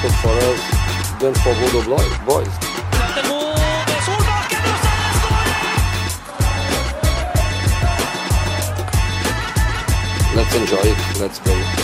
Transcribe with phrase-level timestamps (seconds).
[0.00, 1.82] Difficult for us than for Bodo
[2.24, 2.48] boys.
[10.34, 11.20] Let's enjoy it.
[11.20, 11.77] Let's play.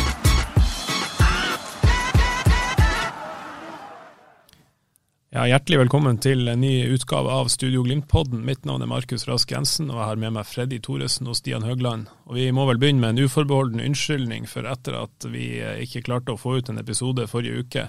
[5.34, 8.44] Ja, Hjertelig velkommen til en ny utgave av Studio Glimt-podden.
[8.46, 11.66] Mitt navn er Markus Rask Jensen, og jeg har med meg Freddy Thoresen og Stian
[11.66, 12.06] Høgland.
[12.28, 16.04] Og Vi må vel begynne med en uforbeholden unnskyldning, for etter at vi eh, ikke
[16.06, 17.88] klarte å få ut en episode forrige uke,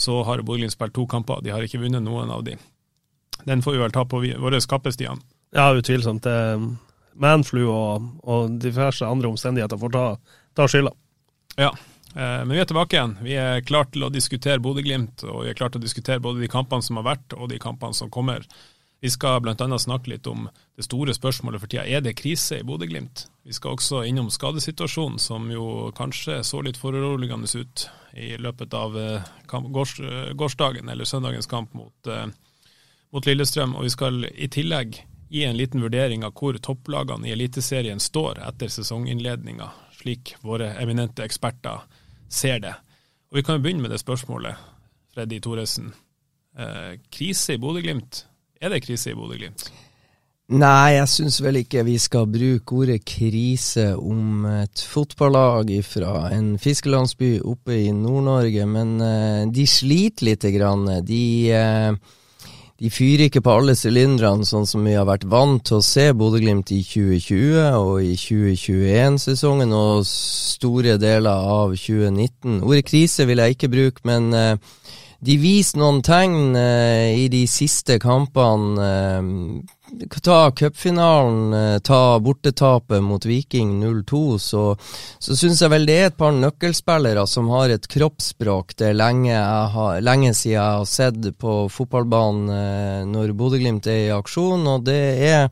[0.00, 1.44] så har Bodø-Glimt spilt to kamper.
[1.44, 2.56] De har ikke vunnet noen av de.
[3.44, 5.20] Den får vi vel ta på våre kappe, Stian.
[5.52, 6.24] Ja, utvilsomt.
[6.24, 6.80] Det-
[7.14, 10.06] Manflu og, og diverse andre omstendigheter får ta,
[10.58, 10.90] ta skylda.
[11.60, 11.82] Ja, eh,
[12.14, 13.16] men vi er tilbake igjen.
[13.26, 16.44] Vi er klart til å diskutere Bodø-Glimt, og vi er klart til å diskutere både
[16.44, 18.46] de kampene som har vært og de kampene som kommer.
[19.04, 19.78] Vi skal bl.a.
[19.78, 21.82] snakke litt om det store spørsmålet for tida.
[21.84, 23.26] Er det krise i Bodø-Glimt?
[23.44, 27.84] Vi skal også innom skadesituasjonen, som jo kanskje så litt foruroligende ut
[28.16, 32.30] i løpet av eh, eh, gårsdagen eller søndagens kamp mot, eh,
[33.12, 33.76] mot Lillestrøm.
[33.76, 38.40] Og vi skal i tillegg gi en liten vurdering av hvor topplagene i Eliteserien står
[38.48, 39.68] etter sesonginnledninga,
[40.00, 41.84] slik våre eminente eksperter
[42.34, 42.74] ser det.
[43.30, 44.58] Og Vi kan jo begynne med det spørsmålet,
[45.14, 45.92] Freddy Thoresen.
[46.58, 48.26] Eh, krise i Bodø-Glimt.
[48.60, 49.70] Er det krise i Bodø-Glimt?
[50.54, 56.58] Nei, jeg syns vel ikke vi skal bruke ordet krise om et fotballag fra en
[56.60, 60.84] fiskelandsby oppe i Nord-Norge, men eh, de sliter lite grann.
[61.08, 61.96] De, eh,
[62.82, 66.08] de fyrer ikke på alle sylindrene, sånn som vi har vært vant til å se
[66.18, 72.58] Bodø-Glimt i 2020 og i 2021-sesongen og store deler av 2019.
[72.66, 74.56] Ordet krise vil jeg ikke bruke, men eh,
[75.24, 78.90] de viser noen tegn eh, i de siste kampene.
[80.22, 84.62] Ta cupfinalen, eh, ta bortetapet mot Viking 0-2, så,
[85.18, 88.74] så syns jeg vel det er et par nøkkelspillere som har et kroppsspråk.
[88.78, 94.00] Det er lenge, har, lenge siden jeg har sett på fotballbanen eh, når Bodø-Glimt er
[94.08, 95.00] i aksjon, og det
[95.30, 95.48] er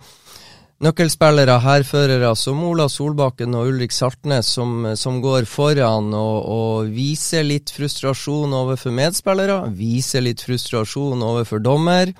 [0.82, 7.46] nøkkelspillere, hærførere som Ola Solbakken og Ulrik Saltnes som, som går foran og, og viser
[7.46, 12.10] litt frustrasjon overfor medspillere, viser litt frustrasjon overfor dommer,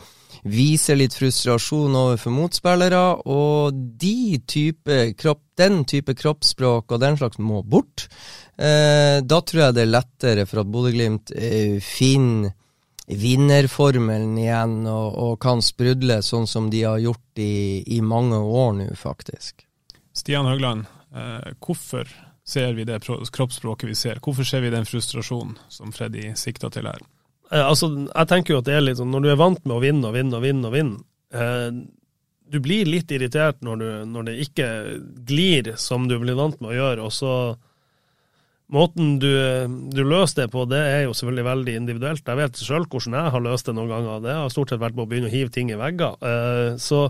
[0.43, 7.39] viser litt frustrasjon overfor motspillere, og de type kropp, den type kroppsspråk og den slags
[7.39, 8.09] må bort.
[8.57, 12.57] Eh, da tror jeg det er lettere for at Bodø-Glimt eh, finner
[13.13, 18.77] vinnerformelen igjen og, og kan sprudle sånn som de har gjort i, i mange år
[18.79, 19.67] nå, faktisk.
[20.17, 22.09] Stian Høgland, eh, hvorfor
[22.45, 24.23] ser vi det kroppsspråket vi ser?
[24.23, 27.03] Hvorfor ser vi den frustrasjonen som Freddy sikta til her?
[27.53, 29.77] Eh, altså, jeg tenker jo at det er litt sånn, når du er vant med
[29.77, 31.03] å vinne og vinne og vinne og vinne,
[31.37, 31.69] eh,
[32.53, 34.71] du blir litt irritert når, du, når det ikke
[35.29, 37.35] glir som du blir vant med å gjøre, og så
[38.73, 39.29] Måten du,
[39.93, 42.23] du løser det på, det er jo selvfølgelig veldig individuelt.
[42.25, 44.23] Jeg vet sjøl hvordan jeg har løst det noen ganger.
[44.25, 46.15] Det har stort sett vært med å begynne å hive ting i vegger.
[46.25, 47.03] Eh, så,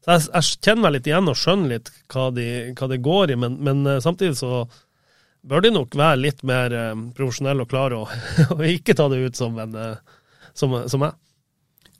[0.00, 2.46] så jeg, jeg kjenner meg litt igjen og skjønner litt hva, de,
[2.78, 4.62] hva det går i, men, men eh, samtidig så
[5.42, 8.06] bør de nok være litt mer eh, profesjonelle og klare å
[8.56, 10.18] og ikke ta det ut som, en, eh,
[10.54, 11.16] som, som jeg.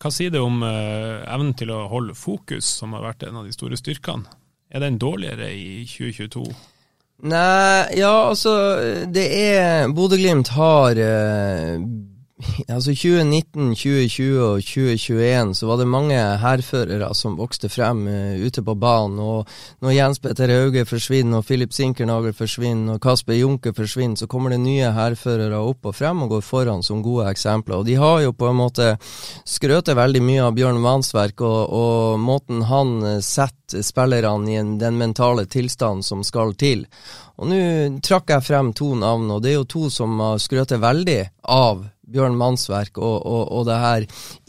[0.00, 3.48] Hva sier det om eh, evnen til å holde fokus, som har vært en av
[3.48, 4.38] de store styrkene?
[4.70, 6.44] Er den dårligere i 2022?
[7.30, 8.52] Nei, ja, altså
[9.12, 10.96] Det er Bodø-Glimt har
[12.74, 18.62] Altså 2019, 2020 og 2021 så var det mange hærførere som vokste frem uh, ute
[18.64, 19.18] på banen.
[19.20, 19.48] Og
[19.82, 24.54] når Jens Petter Hauge forsvinner, og Filip Sinkernagel forsvinner, og Kasper Junke forsvinner, så kommer
[24.54, 27.81] det nye hærførere opp og frem og går foran som gode eksempler.
[27.81, 28.93] Og de har jo på en måte
[29.48, 34.76] skrøtet veldig mye av Bjørn Vansverk, og, og måten han eh, setter spillerne i en,
[34.81, 36.86] den mentale tilstanden som skal til.
[37.40, 37.60] Og nå
[38.04, 41.86] trakk jeg frem to navn, og det er jo to som har skrøtet veldig av
[42.10, 44.06] Bjørn Mannsverk og, og, og det her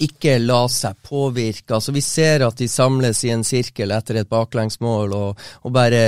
[0.08, 1.76] ikke la seg påvirke.
[1.78, 6.04] Altså Vi ser at de samles i en sirkel etter et baklengsmål og, og bare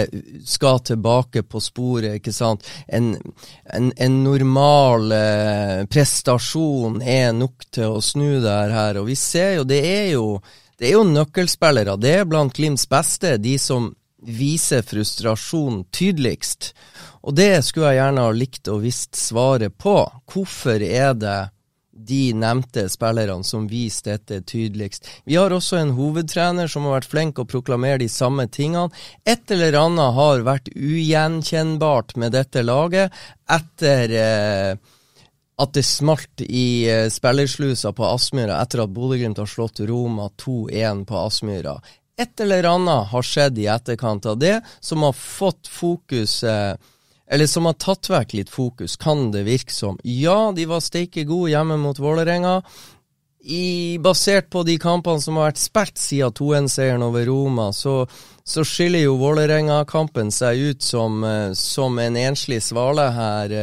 [0.47, 2.65] skal tilbake på sporet, ikke sant.
[2.87, 3.13] En,
[3.73, 9.57] en, en normal eh, prestasjon er nok til å snu det her, og vi ser
[9.59, 10.27] jo det er jo
[10.79, 11.93] det er jo nøkkelspillere.
[12.01, 13.91] Det er blant Glimts beste, de som
[14.23, 16.73] viser frustrasjon tydeligst.
[17.23, 19.97] Og det skulle jeg gjerne ha likt å visst svaret på.
[20.27, 21.39] Hvorfor er det
[21.93, 25.05] de nevnte spillerne som viser dette tydeligst.
[25.29, 28.89] Vi har også en hovedtrener som har vært flink å proklamere de samme tingene.
[29.29, 33.13] Et eller annet har vært ugjenkjennbart med dette laget
[33.45, 34.71] etter eh,
[35.61, 41.05] at det smalt i eh, spillerslusa på Aspmyra etter at Bodø-Glimt har slått Roma 2-1
[41.09, 41.77] på Aspmyra.
[42.17, 46.89] Et eller annet har skjedd i etterkant av det som har fått fokuset eh,
[47.29, 49.99] eller som har tatt vekk litt fokus, kan det virke som.
[50.03, 52.61] Ja, de var steike gode hjemme mot Vålerenga.
[53.43, 58.05] I, basert på de kampene som har vært spilt siden 2-1-seieren over Roma, så,
[58.43, 63.57] så skiller jo Vålerenga-kampen seg ut som, eh, som, en enslig svale her.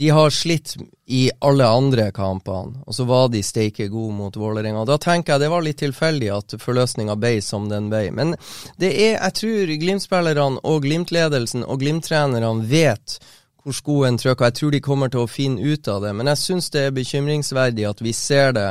[0.00, 0.76] De har slitt
[1.12, 4.86] i alle andre kampene, og så var de steike gode mot Vålerenga.
[4.88, 8.06] Da tenker jeg det var litt tilfeldig at forløsninga ble som den ble.
[8.16, 8.32] Men
[8.80, 13.18] det er, jeg tror Glimt-spillerne og Glimt-ledelsen og Glimt-trenerne vet
[13.60, 14.48] hvor skoen trykker.
[14.48, 16.14] Jeg tror de kommer til å finne ut av det.
[16.16, 18.66] Men jeg syns det er bekymringsverdig at vi ser det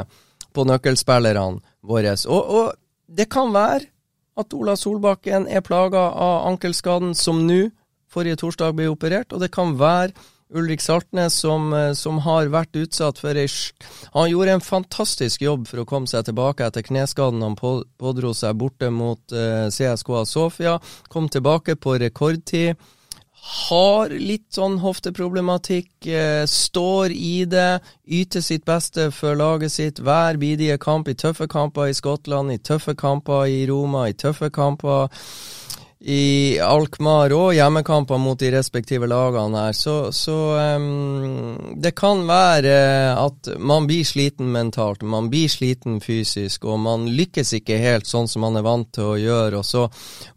[0.58, 2.16] på nøkkelspillerne våre.
[2.26, 2.74] Og, og
[3.06, 3.86] det kan være
[4.40, 7.68] at Ola Solbakken er plaga av ankelskaden som nå,
[8.10, 9.30] forrige torsdag, ble operert.
[9.30, 10.16] Og det kan være
[10.54, 13.48] Ulrik Saltnes, som, eh, som, har vært utsatt for ei
[14.14, 18.58] Han gjorde en fantastisk jobb for å komme seg tilbake etter kneskaden han pådro seg
[18.58, 20.80] borte mot eh, CSKA Sofia.
[21.08, 22.80] Kom tilbake på rekordtid.
[23.70, 30.36] Har litt sånn hofteproblematikk, uh, står i det, yter sitt beste for laget sitt hver
[30.38, 35.08] bidige kamp, i tøffe kamper i Skottland, i tøffe kamper i Roma, i tøffe kamper
[36.00, 40.36] i Alkmaar og hjemmekamper mot de respektive lagene her, så, så
[40.80, 42.76] um, det kan være
[43.20, 48.32] at man blir sliten mentalt, man blir sliten fysisk, og man lykkes ikke helt sånn
[48.32, 49.90] som man er vant til å gjøre, og så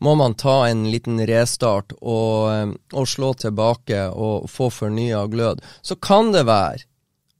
[0.02, 5.62] må man ta en liten restart og, og slå tilbake og få fornya glød.
[5.86, 6.88] Så kan det være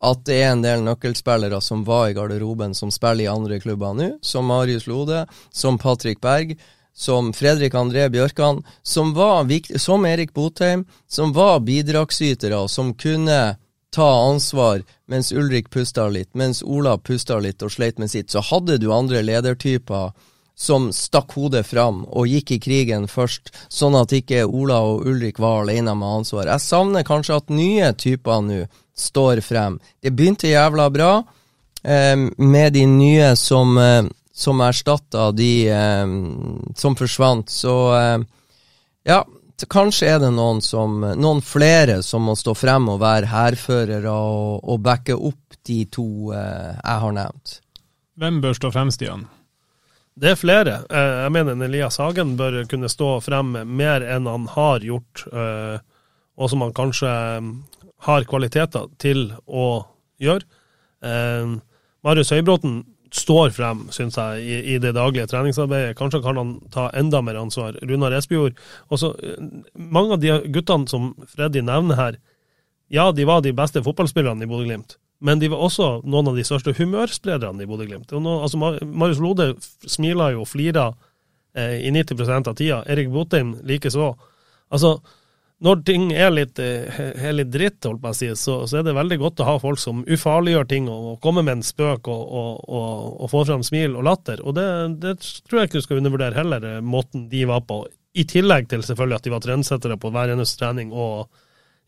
[0.02, 3.98] at det er en del nøkkelspillere som var i garderoben, som spiller i andre klubber
[3.98, 6.54] nå, som Marius Lode, som Patrick Berg
[6.94, 13.56] som Fredrik André Bjørkan, som var som Erik Botheim, som var bidragsytere, som kunne
[13.92, 18.30] ta ansvar mens Ulrik pusta litt, mens Ola pusta litt og sleit med sitt.
[18.30, 20.12] Så hadde du andre ledertyper
[20.56, 25.40] som stakk hodet fram og gikk i krigen først, sånn at ikke Ola og Ulrik
[25.42, 26.48] var alene med ansvar.
[26.48, 28.64] Jeg savner kanskje at nye typer nå
[28.96, 29.78] står frem.
[30.00, 31.12] Det begynte jævla bra
[31.82, 34.04] eh, med de nye som eh,
[34.42, 36.16] som erstatta de eh,
[36.78, 37.50] som forsvant.
[37.50, 38.18] Så eh,
[39.08, 39.22] ja,
[39.70, 44.64] kanskje er det noen, som, noen flere som må stå frem og være hærførere og,
[44.66, 47.60] og backe opp de to eh, jeg har nevnt.
[48.18, 49.24] Hvem bør stå frem, Stian?
[50.14, 50.74] Det er flere.
[50.92, 55.78] Eh, jeg mener Elias Hagen bør kunne stå frem mer enn han har gjort, eh,
[56.36, 57.48] og som han kanskje eh,
[58.08, 59.86] har kvaliteter til å
[60.22, 60.44] gjøre.
[62.06, 62.76] Marius Høybråten
[63.12, 65.96] står frem, syns jeg, i, i, det daglige treningsarbeidet.
[65.98, 67.76] Kanskje kan han ta enda mer ansvar.
[67.84, 68.56] Runar Espejord.
[68.88, 69.44] Også, eh,
[69.74, 72.18] mange av de guttene som Freddy nevner her,
[72.92, 74.96] ja, de var de beste fotballspillerne i Bodø-Glimt.
[75.22, 78.12] Men de var også noen av de største humørsprederne i Bodø-Glimt.
[78.12, 79.52] Altså, Marius Lode
[79.86, 80.96] smiler jo og flirer
[81.54, 82.82] eh, i 90% av tida.
[82.90, 84.14] Erik Botheim likeså.
[84.72, 84.96] Altså,
[85.62, 88.86] når ting er litt, eh, er litt dritt, holdt på å si, så, så, er
[88.86, 92.10] det veldig godt å ha folk som ufarliggjør ting og, og kommer med en spøk
[92.10, 94.42] og, og, og får fram smil og latter.
[94.42, 94.66] Og det,
[95.04, 95.14] det,
[95.46, 97.84] tror jeg ikke du skal undervurdere heller, eh, måten de var på.
[98.18, 101.30] I tillegg til selvfølgelig at de var trendsettere på hver eneste trening og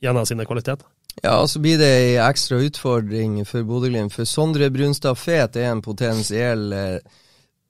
[0.04, 0.86] gjennom sine kvaliteter.
[1.22, 4.14] Ja, så blir det ei ekstra utfordring for Bodø-Glimt.
[4.14, 7.20] For Sondre Brunstad Fet er en potensiell eh,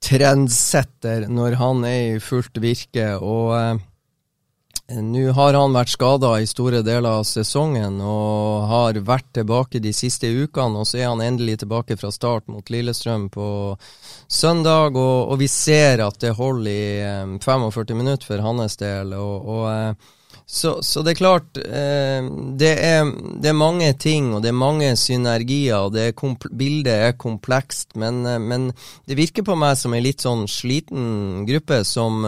[0.05, 3.15] trendsetter når han er i fullt virke.
[3.17, 3.81] og...
[4.87, 9.81] Eh, nå har han vært skada i store deler av sesongen og har vært tilbake
[9.81, 10.81] de siste ukene.
[10.81, 13.47] Og så er han endelig tilbake fra start mot Lillestrøm på
[14.27, 14.93] søndag.
[14.93, 19.15] Og, og vi ser at det holder i 45 minutter for hans del.
[19.17, 20.13] Og, og, eh,
[20.45, 23.09] så, så, det er klart eh, det er,
[23.41, 25.87] det er, mange ting, og det er mange synergier.
[25.87, 26.13] og er
[26.53, 28.69] Bildet er komplekst, men, eh, men,
[29.09, 32.21] det virker på meg som en litt sånn sliten gruppe som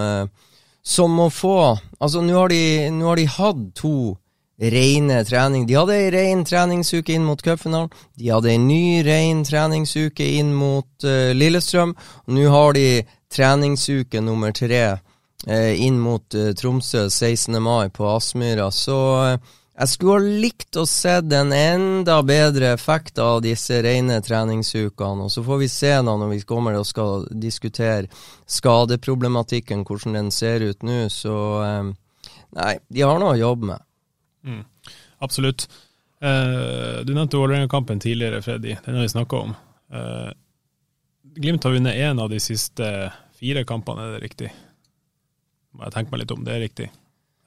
[0.87, 4.17] som må få Altså, nå har, har, de hatt to
[4.61, 5.63] rene trening.
[5.65, 7.89] De hadde ei ren treningsuke inn mot cupfinalen.
[8.13, 11.95] De hadde ei ny ren treningsuke inn mot uh, Lillestrøm.
[12.29, 12.85] Nå har de
[13.33, 17.57] treningsuke nummer tre uh, inn mot uh, Tromsø 16.
[17.65, 18.69] mai på Aspmyra.
[18.69, 18.99] Så
[19.77, 25.29] Jeg skulle ha likt å se en enda bedre effekt av disse rene treningsukene, og
[25.29, 28.09] så får vi se da når vi kommer og skal diskutere
[28.49, 31.93] skadeproblematikken, hvordan den ser ut nå, så eh,
[32.57, 33.83] Nei, de har noe å jobbe med.
[34.47, 34.61] Mm,
[35.21, 35.67] absolutt.
[36.23, 38.77] Uh, du nevnte Vålerenga-kampen tidligere, Freddy.
[38.85, 39.51] Den har vi snakka om.
[39.93, 40.31] Uh,
[41.37, 42.87] Glimt har vunnet én av de siste
[43.37, 44.53] fire kampene, er det riktig?
[45.75, 46.87] Må jeg tenke meg litt om, det er riktig.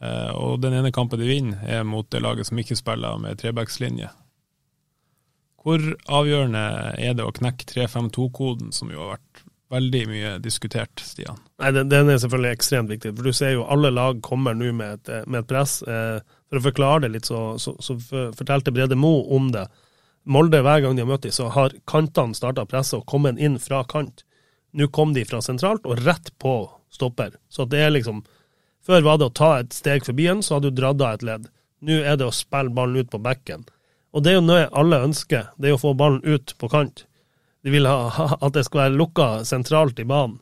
[0.00, 3.40] Uh, og den ene kampen de vinner, er mot det laget som ikke spiller med
[3.42, 4.08] trebackslinje.
[5.60, 6.62] Hvor avgjørende
[6.96, 11.38] er det å knekke 3-5-2-koden, som jo har vært veldig mye diskutert, Stian?
[11.60, 13.12] Nei, den, den, er selvfølgelig ekstremt viktig.
[13.18, 15.78] For du ser jo alle lag kommer nå med et, med et press.
[15.84, 16.18] Eh,
[16.50, 19.66] for å forklare det litt, så, så, så fortalte Brede Mo om det.
[20.30, 23.60] Molde, hver gang de har møtt dem, så har kantene starta presset og kommet inn
[23.62, 24.24] fra kant.
[24.76, 26.54] Nå kom de fra sentralt og rett på
[26.92, 27.36] stopper.
[27.52, 28.24] Så det er liksom
[28.90, 31.26] før var det å ta et steg forbi en, så hadde du dratt av et
[31.26, 31.46] ledd.
[31.86, 33.64] Nå er det å spille ballen ut på bekken.
[34.10, 37.04] Og det er jo noe alle ønsker, det er å få ballen ut på kant.
[37.62, 38.10] De vil ha,
[38.44, 40.40] at det skal være lukka sentralt i banen.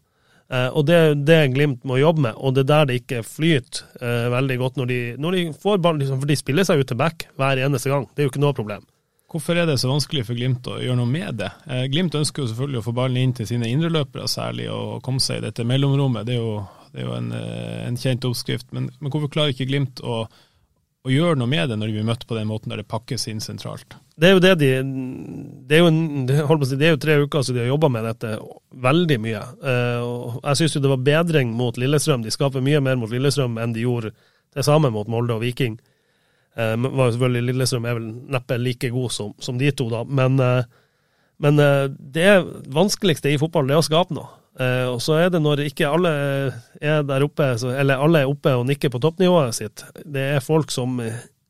[0.49, 3.25] Eh, og det er det Glimt må jobbe med, og det er der det ikke
[3.27, 6.81] flyter eh, veldig godt når de, når de får ballen, liksom, for de spiller seg
[6.81, 8.07] ut til back hver eneste gang.
[8.15, 8.87] Det er jo ikke noe problem.
[9.29, 11.51] Hvorfor er det så vanskelig for Glimt å gjøre noe med det?
[11.69, 15.21] Eh, Glimt ønsker jo selvfølgelig å få ballen inn til sine indreløpere særlig, og komme
[15.21, 16.25] seg i dette mellomrommet.
[16.25, 18.71] Det er jo det er jo en, eh, en kjent oppskrift.
[18.73, 22.09] Men, men, hvorfor klarer ikke Glimt å, å, gjøre noe med det når de blir
[22.09, 23.99] møtt på den måten der det pakkes inn sentralt?
[24.19, 24.71] Det er jo det de
[25.69, 28.33] Det er jo, si, det er jo tre uker siden de har jobba med dette
[28.89, 29.45] veldig mye.
[29.63, 32.25] Uh, jeg syns jo det var bedring mot Lillestrøm.
[32.25, 34.15] De skaper mye mer mot Lillestrøm enn de gjorde
[34.57, 35.79] det samme mot Molde og Viking.
[36.59, 40.03] Uh, var jo selvfølgelig Lillestrøm er vel neppe like god som, som de to, da.
[40.03, 40.41] Men,
[41.39, 41.63] men
[42.17, 42.33] det
[42.75, 44.33] vanskeligste i fotball det er å skape noe.
[44.59, 46.11] Uh, og så er det når ikke alle
[46.83, 49.85] er der oppe, så, eller alle er oppe og nikker på toppnivået sitt.
[50.03, 50.99] Det er folk som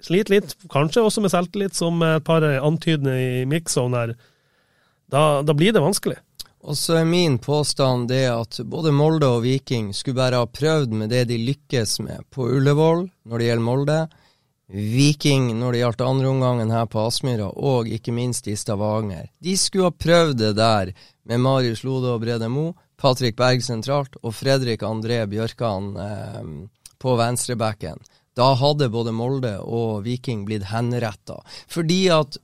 [0.04, 4.14] sliter litt, kanskje også med selvtillit, som et par antydende i mix-zone her.
[5.08, 6.18] Da, da, blir det vanskelig.
[6.68, 10.94] Og så er min påstand det at både Molde og Viking skulle bare ha prøvd
[11.00, 13.98] med det de lykkes med på Ullevål når det gjelder Molde.
[14.68, 19.30] Viking når det gjaldt andreomgangen her på Aspmyra, og ikke minst i Stavanger.
[19.40, 20.92] De skulle ha prøvd det der
[21.24, 26.48] med Marius Lode og Brede Mo Patrick Berg sentralt og Fredrik André Bjørkan eh,
[26.98, 28.02] på venstrebacken.
[28.38, 31.40] Da hadde både Molde og Viking blitt henretta.
[31.70, 32.38] Fordi at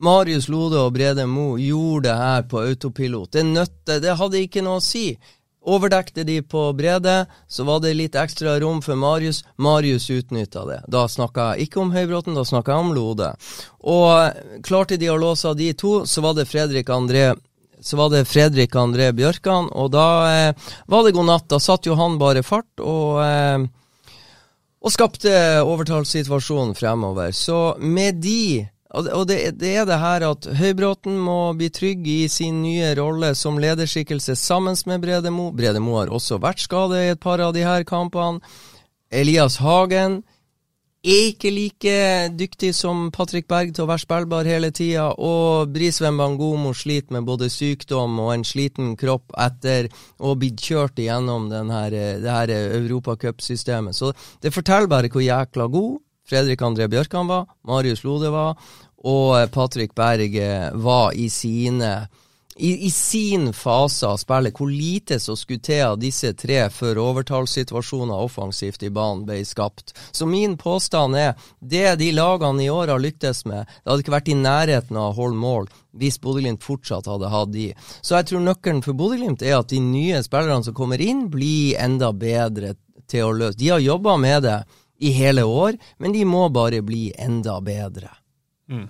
[0.00, 3.32] Marius Lode og Brede Mo gjorde det her på autopilot.
[3.32, 5.12] Det nøtte, det hadde ikke noe å si.
[5.60, 9.42] Overdekte de på Brede, så var det litt ekstra rom for Marius.
[9.60, 10.78] Marius utnytta det.
[10.88, 13.28] Da snakka jeg ikke om Høybråten, da snakka jeg om Lode.
[13.92, 17.34] Og klarte de å låse av de to, så var det Fredrik André
[17.80, 21.48] så var det Fredrik André Bjørkan, og da eh, var det god natt.
[21.50, 23.64] Da satt jo han bare fart og, eh,
[24.80, 25.32] og skapte
[25.64, 27.32] overtallssituasjonen fremover.
[27.36, 32.24] Så med de og det, det, er det her at Høybråten må bli trygg i
[32.26, 35.52] sin nye rolle som lederskikkelse sammen med Brede Mo.
[35.54, 38.42] Brede Mo har også vært skadet i et par av de her kampene.
[39.14, 40.24] Elias Hagen
[41.00, 41.92] ikke like
[42.36, 47.24] dyktig som Patrick Berg til å være spillbar hele tida, og Brisveen Bangomo sliter med
[47.24, 49.88] både sykdom og en sliten kropp etter
[50.20, 53.96] å ha blitt kjørt igjennom denne, det her europacupsystemet.
[53.96, 54.12] Så
[54.44, 55.98] det forteller bare hvor jækla god
[56.30, 58.60] Fredrik André Bjørkan var, Marius Lode var,
[59.00, 60.36] og Patrick Berg
[60.78, 61.94] var i sine
[62.56, 66.98] i, i, sin fase av spillet, hvor lite som skulle til av disse tre før
[67.04, 69.94] overtallssituasjoner offensivt i banen ble skapt.
[70.12, 74.16] Så min påstand er det de lagene i år har lyktes med, det hadde ikke
[74.16, 77.70] vært i nærheten av å mål hvis Bodø-Glimt fortsatt hadde hatt de.
[78.02, 81.78] Så jeg tror nøkkelen for Bodø-Glimt er at de nye spillerne som kommer inn, blir
[81.80, 82.76] enda bedre
[83.10, 83.58] til å løse.
[83.58, 84.60] De har jobba med det
[85.00, 88.12] i hele år, men de må bare bli enda bedre.
[88.70, 88.88] Mm.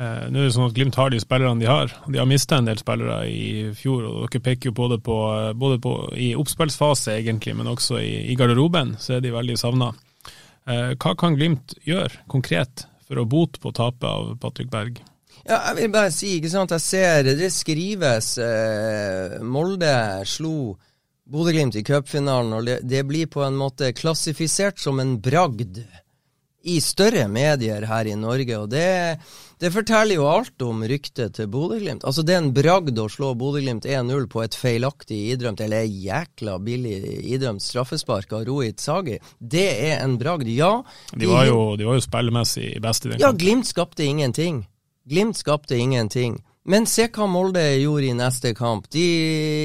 [0.00, 1.92] Eh, nå er det sånn at Glimt har de spillerne de har.
[2.08, 5.16] De har mista en del spillere i fjor, og dere peker jo både på,
[5.58, 9.92] både på i oppspillsfase, egentlig, men også i, i, garderoben, så er de veldig savna.
[10.64, 15.02] Eh, hva kan Glimt gjøre konkret for å bote på tapet av Patrick Berg?
[15.42, 20.76] Ja, jeg vil bare si, ikke sant, jeg ser det skrives eh, Molde slo
[21.32, 25.82] Bodø-Glimt i cupfinalen, og det, det blir på en måte klassifisert som en bragd
[26.62, 28.58] i større medier her i Norge.
[28.58, 29.18] og det,
[29.62, 32.02] det forteller jo alt om ryktet til Bodø-Glimt.
[32.02, 36.56] Altså, det er en bragd å slå Bodø-Glimt 1-0 på et feilaktig idrømt, eller jækla
[36.66, 36.96] billig
[37.30, 39.20] idrømt straffespark av Rohit Sagi.
[39.38, 40.72] Det er en bragd, ja.
[41.14, 44.64] De var jo, de var jo spillemessig best i den Ja, Glimt skapte ingenting.
[45.06, 46.40] Glimt skapte ingenting.
[46.64, 48.84] Men se hva Molde gjorde i neste kamp.
[48.94, 49.02] De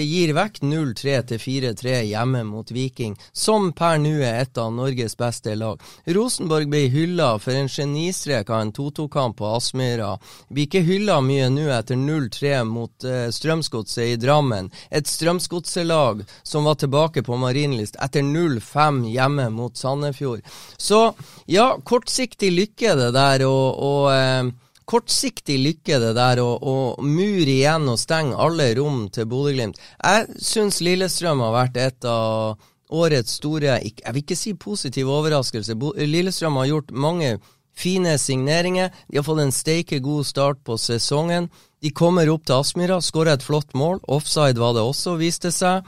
[0.02, 5.14] gir vekk 0-3 til 4-3 hjemme mot Viking, som per nå er et av Norges
[5.20, 5.78] beste lag.
[6.18, 10.10] Rosenborg ble hylla for en genistrek av en 2-2-kamp på Aspmyra.
[10.50, 14.74] Blir ikke hylla mye nå etter 0-3 mot uh, Strømsgodset i Drammen.
[14.90, 20.42] Et Strømsgodset-lag som var tilbake på Marienlyst etter 0-5 hjemme mot Sandefjord.
[20.82, 21.12] Så
[21.46, 24.56] ja, kortsiktig lykke det der, og, og uh,
[24.88, 29.80] kortsiktig lykke, det der å, mure igjen og stenge alle rom til Bodø-Glimt.
[30.00, 35.76] Jeg syns Lillestrøm har vært et av årets store Jeg vil ikke si positiv overraskelse.
[36.08, 37.36] Lillestrøm har gjort mange
[37.78, 38.94] fine signeringer.
[39.12, 41.50] De har fått en steike god start på sesongen.
[41.84, 44.00] De kommer opp til Aspmyra, skårer et flott mål.
[44.08, 45.84] Offside var det også, viste seg.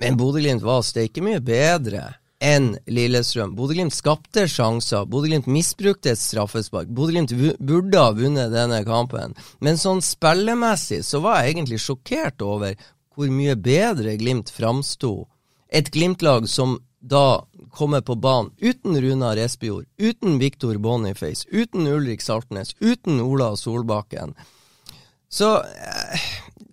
[0.00, 2.08] Men Bodø-Glimt var steike mye bedre
[2.44, 3.54] enn Lillestrøm.
[3.58, 5.06] Bodø-Glimt skapte sjanser.
[5.10, 6.90] Bodø-Glimt misbrukte et straffespark.
[6.94, 9.34] Bodø-Glimt burde ha vunnet denne kampen.
[9.64, 12.78] Men sånn spillemessig så var jeg egentlig sjokkert over
[13.18, 15.26] hvor mye bedre Glimt framsto.
[15.68, 17.42] Et Glimt-lag som da
[17.74, 24.34] kommer på banen uten Runar Espejord, uten Viktor Boniface, uten Ulrik Saltnes, uten Ola Solbakken.
[25.28, 26.28] Så eh,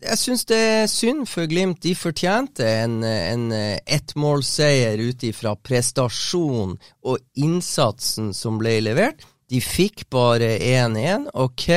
[0.05, 1.81] jeg syns det er synd for Glimt.
[1.83, 9.25] De fortjente en, en ettmålseier ut ifra prestasjon og innsatsen som ble levert.
[9.50, 11.29] De fikk bare 1-1.
[11.33, 11.67] Ok,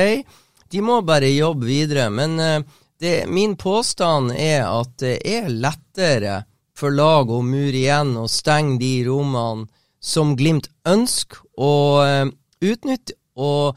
[0.69, 2.09] de må bare jobbe videre.
[2.09, 2.61] Men eh,
[2.99, 6.43] det, min påstand er at det er lettere
[6.79, 9.67] for lag å mure igjen og stenge de rommene
[9.99, 12.27] som Glimt ønsker å uh,
[12.63, 13.17] utnytte.
[13.39, 13.75] Og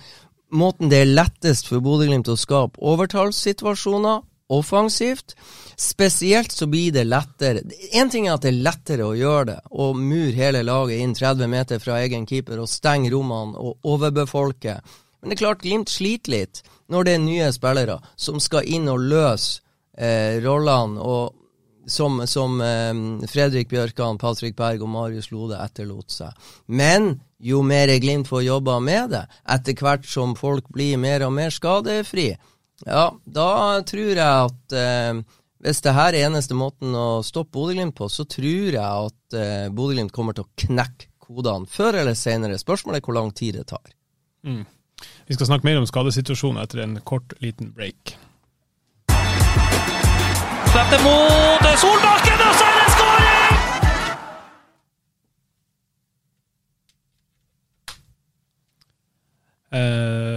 [0.55, 5.35] måten det er lettest for Bodø-Glimt å skape overtallssituasjoner offensivt.
[5.79, 7.63] Spesielt så blir det lettere
[7.97, 11.17] Én ting er at det er lettere å gjøre det, og mure hele laget inn
[11.17, 14.79] 30 meter fra egen keeper og stenge rommene og overbefolke.
[15.21, 18.91] Men det er klart Glimt sliter litt når det er nye spillere som skal inn
[18.91, 19.63] og løse
[19.97, 21.39] eh, rollene, og
[21.87, 26.35] som, som eh, Fredrik Bjørkan, Patrick Berg og Marius Lode etterlot seg.
[26.67, 31.35] Men jo mer Glimt får jobba med det, etter hvert som folk blir mer og
[31.39, 32.33] mer skadefri,
[32.87, 33.49] ja, da
[33.87, 35.23] tror jeg at eh,
[35.63, 39.69] hvis det her er eneste måten å stoppe Bodø-Glimt på, så tror jeg at eh,
[39.71, 42.59] Bodø-Glimt kommer til å knekke kodene før eller senere.
[42.59, 43.95] Spørsmålet er hvor lang tid det tar.
[44.43, 44.65] Mm.
[45.31, 48.17] Vi skal snakke mer om skadesituasjonen etter en kort, liten break.
[50.73, 52.72] Slipp det mot Solbakken, og så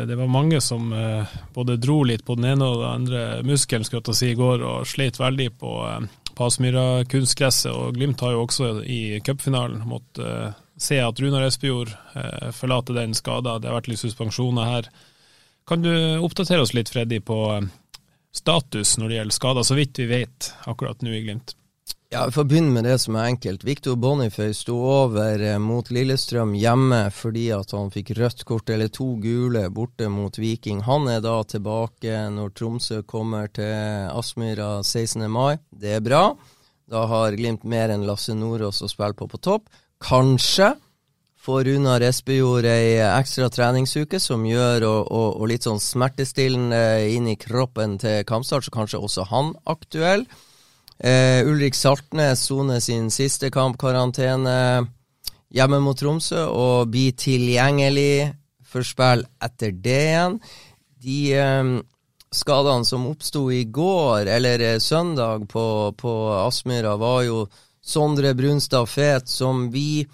[0.06, 3.86] det var mange som eh, både dro litt på den ene og den andre muskelen
[3.88, 7.72] skal jeg si, i går, og slet veldig på eh, Pasmyra kunstgresset.
[7.72, 11.94] Og Glimt har jo også i cupfinalen måttet se at Runar Espejord
[12.52, 13.54] forlater den skada.
[13.64, 14.90] Det har vært litt suspensjoner her.
[15.64, 17.38] Kan du oppdatere oss litt, Freddy, på
[18.36, 21.56] status når det gjelder skader, så vidt vi vet akkurat nå i Glimt?
[22.10, 23.64] Ja, Vi får begynne med det som er enkelt.
[23.66, 28.92] Victor Boniface sto over eh, mot Lillestrøm hjemme fordi at han fikk rødt kort, eller
[28.94, 30.84] to gule, borte mot Viking.
[30.86, 33.74] Han er da tilbake når Tromsø kommer til
[34.14, 35.26] Aspmyra 16.
[35.32, 35.58] mai.
[35.74, 36.24] Det er bra.
[36.86, 39.66] Da har Glimt mer enn Lasse Nordås å spille på på topp.
[40.06, 40.76] Kanskje
[41.42, 47.34] får Runar Espejord ei ekstra treningsuke som gjør og, og, og litt sånn smertestillende inn
[47.34, 50.30] i kroppen til kampstart, så kanskje også han aktuell.
[51.04, 54.86] Uh, Ulrik Saltnes soner sin siste kampkarantene
[55.56, 58.32] hjemme mot Tromsø og blir tilgjengelig
[58.64, 60.40] for spill etter det igjen.
[61.06, 61.76] De um,
[62.34, 65.66] skadene som oppsto i går, eller uh, søndag, på,
[66.00, 67.46] på Aspmyra, var jo
[67.86, 70.06] Sondre Brunstad Fet, som vi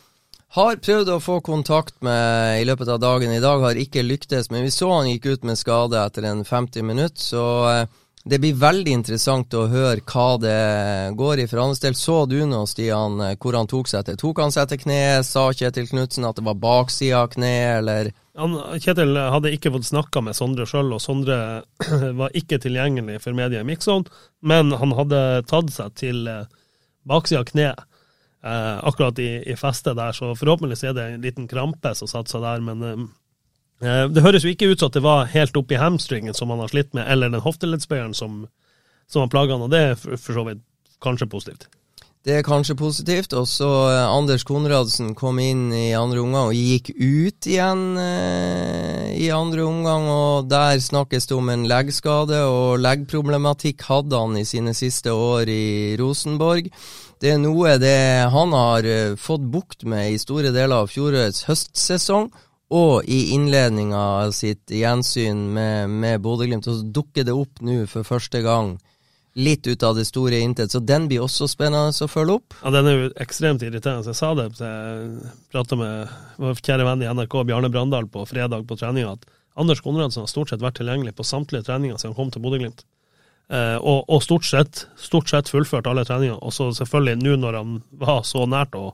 [0.58, 3.32] har prøvd å få kontakt med i løpet av dagen.
[3.32, 6.44] I dag har ikke lyktes, men vi så han gikk ut med skade etter en
[6.46, 10.58] 50 minutter, så uh, det blir veldig interessant å høre hva det
[11.18, 11.46] går i.
[11.50, 14.20] For hans del så du nå, Stian, hvor han tok seg til.
[14.22, 15.26] Tok han seg til kneet?
[15.26, 18.12] Sa Kjetil Knutsen at det var baksida av kneet, eller?
[18.38, 21.40] Han, Kjetil hadde ikke fått snakka med Sondre sjøl, og Sondre
[22.22, 24.06] var ikke tilgjengelig for media i Mixon,
[24.46, 26.46] men han hadde tatt seg til eh,
[27.10, 27.88] baksida av kneet.
[28.42, 32.34] Eh, akkurat i, i festet der, så forhåpentligvis er det en liten krampe som satte
[32.34, 33.04] seg der, men eh,
[33.82, 36.70] det høres jo ikke ut som at det var helt oppi hamstringen som han har
[36.70, 38.44] slitt med, eller den hofteleddsbøyeren som,
[39.10, 40.62] som han plaga han, og det er for så vidt
[41.02, 41.70] kanskje positivt.
[42.22, 43.34] Det er kanskje positivt.
[43.34, 49.08] Og så eh, Anders Konradsen kom inn i andre omgang og gikk ut igjen eh,
[49.18, 50.06] i andre omgang.
[50.06, 55.50] Og der snakkes det om en leggskade, og leggproblematikk hadde han i sine siste år
[55.50, 56.70] i Rosenborg.
[57.22, 57.98] Det er noe det
[58.34, 62.30] han har eh, fått bukt med i store deler av fjorårets høstsesong,
[62.72, 66.66] og i innledninga av sitt gjensyn med, med Bodø-Glimt.
[66.66, 68.78] Så dukker det opp nå for første gang
[69.34, 70.72] litt ut av det store intet.
[70.72, 72.56] Så den blir også spennende å følge opp.
[72.62, 74.08] Ja, Den er jo ekstremt irriterende.
[74.12, 78.66] Jeg sa det jeg prata med vår kjære venn i NRK, Bjarne Brandal, på fredag
[78.68, 79.28] på treninga, at
[79.60, 82.86] Anders Konradsen har stort sett vært tilgjengelig på samtlige treninger siden han kom til Bodø-Glimt.
[83.52, 86.40] Eh, og, og stort, sett, stort sett fullført alle treninger.
[86.40, 88.94] Og så selvfølgelig, nå når han var så nært å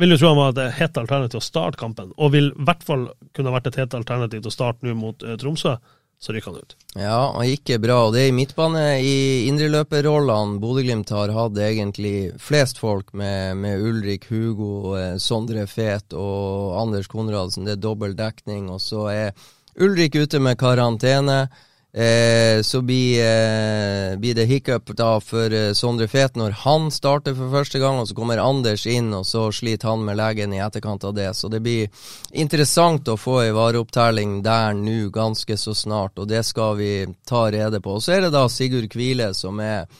[0.00, 2.66] vil jo tro han var et hett alternativ til å starte kampen, og vil i
[2.66, 5.76] hvert fall kunne vært et hett alternativ til å starte nå mot uh, Tromsø
[6.20, 6.74] så rykker han ut.
[7.00, 7.96] Ja, han gikk bra.
[8.04, 9.14] Og det er i midtbane, i
[9.48, 16.76] indreløperrollene Bodø-Glimt har hatt egentlig flest folk, med, med Ulrik, Hugo, eh, Sondre Fet og
[16.82, 17.64] Anders Konradsen.
[17.64, 18.68] Det er dobbel dekning.
[18.68, 19.48] Og så er
[19.80, 21.46] Ulrik ute med karantene.
[21.92, 27.34] Eh, så blir, eh, blir, det hiccup da for eh, Sondre Fet når han starter
[27.34, 30.62] for første gang, og så kommer Anders inn, og så sliter han med legen i
[30.62, 31.32] etterkant av det.
[31.34, 31.90] Så det blir
[32.30, 36.92] interessant å få ei vareopptelling der nå ganske så snart, og det skal vi
[37.26, 37.98] ta rede på.
[37.98, 39.90] Og så er det da Sigurd Kvile som er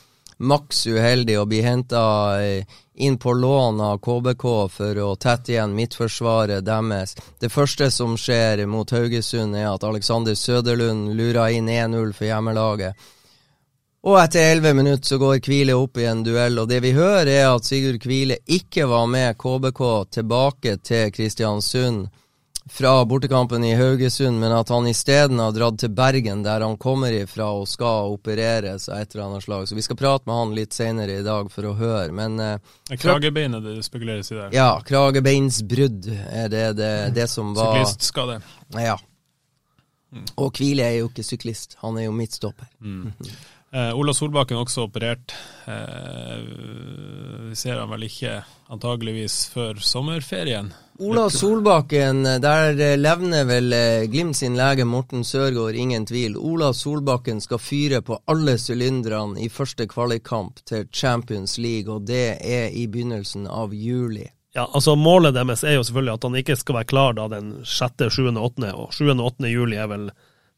[0.40, 2.03] maks uheldig å bli henta
[2.40, 7.16] eh, inn på lån av KBK for å tette igjen midtforsvaret deres.
[7.40, 13.09] Det første som skjer mot Haugesund, er at Alexander Søderlund lurer inn 1-0 for hjemmelaget.
[14.00, 17.29] Og etter 11 minutter så går Kvile opp i en duell, og det vi hører
[17.35, 19.83] er at Sigurd Kvile ikke var med KBK
[20.16, 22.09] tilbake til Kristiansund
[22.70, 27.12] fra bortekampen i Haugesund, men at han isteden har dratt til Bergen, der han kommer
[27.12, 29.66] ifra og skal opereres av et eller annet slag.
[29.68, 32.72] Så vi skal prate med han litt senere i dag for å høre, men eh,
[32.94, 34.54] Kragebeinet det spekuleres i der?
[34.54, 38.40] Ja, kragebeinsbrudd er det, det, det som var Syklistskade?
[38.78, 38.96] Ja.
[40.38, 42.70] Og Kvile er jo ikke syklist, han er jo midtstopper.
[42.78, 43.11] Mm.
[43.70, 45.35] Eh, Ola Solbakken også operert.
[45.70, 46.38] Eh,
[47.50, 50.72] vi ser han vel ikke antageligvis før sommerferien.
[51.00, 56.34] Ola Solbakken, der levner vel eh, Glimt sin lege Morten Sørgaard, ingen tvil.
[56.36, 62.26] Ola Solbakken skal fyre på alle sylinderne i første kvalikkamp til Champions League, og det
[62.44, 64.26] er i begynnelsen av juli.
[64.52, 67.48] Ja, altså Målet deres er jo selvfølgelig at han ikke skal være klar da den
[67.64, 69.08] 6., 7., 8., og 7.
[69.14, 69.48] og 8.
[69.48, 70.10] juli er vel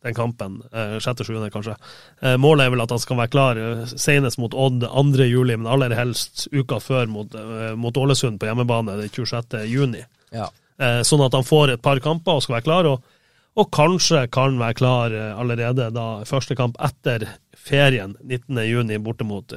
[0.03, 0.57] den kampen.
[0.73, 1.77] Eh, sjette, sjuende, kanskje.
[2.19, 5.23] Eh, målet er vel at han skal være klar eh, senest mot Odd 2.
[5.31, 7.39] juli, men aller helst uka før mot,
[7.79, 9.63] mot Ålesund på hjemmebane den 26.
[9.71, 10.03] juni.
[10.33, 10.49] Ja.
[11.07, 13.05] Sånn at han får et par kamper og skal være klar, og,
[13.61, 18.59] og kanskje kan være klar allerede da første kamp etter ferien 19.
[18.67, 19.53] juni borte mot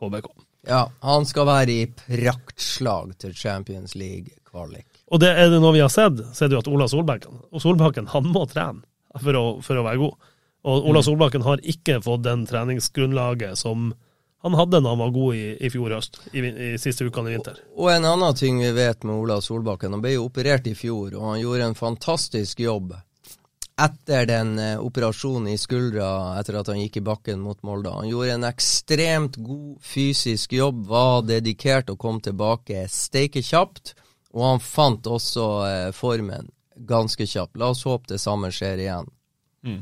[0.00, 0.32] KBK.
[0.66, 4.88] Ja, han skal være i praktslag til Champions League-kvalik.
[5.12, 7.42] Og det er det noe vi har sett, så er det jo at Ola Solbakken,
[7.52, 8.82] og Solbakken han må trene
[9.20, 10.30] for å, for å være god.
[10.64, 11.06] Og Ola mm.
[11.06, 13.92] Solbakken har ikke fått den treningsgrunnlaget som
[14.44, 17.38] han hadde da han var god i, i fjor høst, i, i siste ukene i
[17.38, 17.62] vinter.
[17.80, 21.14] Og en annen ting vi vet med Ola Solbakken, han ble jo operert i fjor,
[21.16, 22.92] og han gjorde en fantastisk jobb
[23.80, 27.90] etter den eh, operasjonen i skuldra etter at han gikk i bakken mot Molde.
[27.90, 33.94] Han gjorde en ekstremt god fysisk jobb, var dedikert og kom tilbake steike kjapt,
[34.34, 37.56] og han fant også eh, formen ganske kjapt.
[37.58, 39.10] La oss håpe det samme skjer igjen.
[39.64, 39.80] Mm.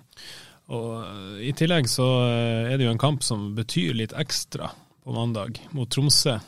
[0.72, 4.72] Og eh, I tillegg så eh, er det jo en kamp som betyr litt ekstra
[5.02, 6.38] på mandag, mot Tromsø.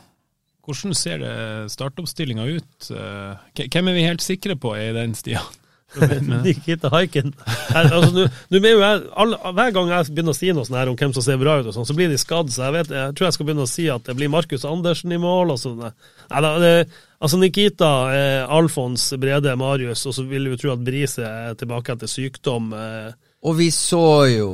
[0.64, 1.34] Hvordan ser det
[1.74, 2.88] startoppstillinga ut?
[2.94, 5.42] Eh, hvem er vi helt sikre på er i den, stia?
[6.44, 7.32] Nikita Haiken.
[7.74, 11.58] Altså, hver gang jeg begynner å si noe sånn her om hvem som ser bra
[11.60, 12.50] ut, og sånn, så blir de skadd.
[12.50, 15.14] Så jeg, vet, jeg tror jeg skal begynne å si at det blir Markus Andersen
[15.14, 15.54] i mål.
[15.54, 15.84] Og sånn.
[16.34, 21.94] Altså Nikita, eh, Alfons, Brede, Marius, og så vil vi tro at Brise er tilbake
[21.94, 22.72] etter sykdom.
[22.74, 23.30] Eh.
[23.44, 24.48] Og vi så jo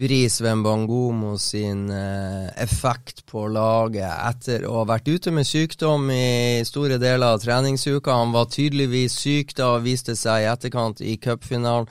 [0.00, 6.62] Bris Wembangomo sin eh, effekt på laget etter å ha vært ute med sykdom i
[6.64, 8.14] store deler av treningsuka.
[8.22, 11.90] Han var tydeligvis syk da og viste seg i etterkant i cupfinalen.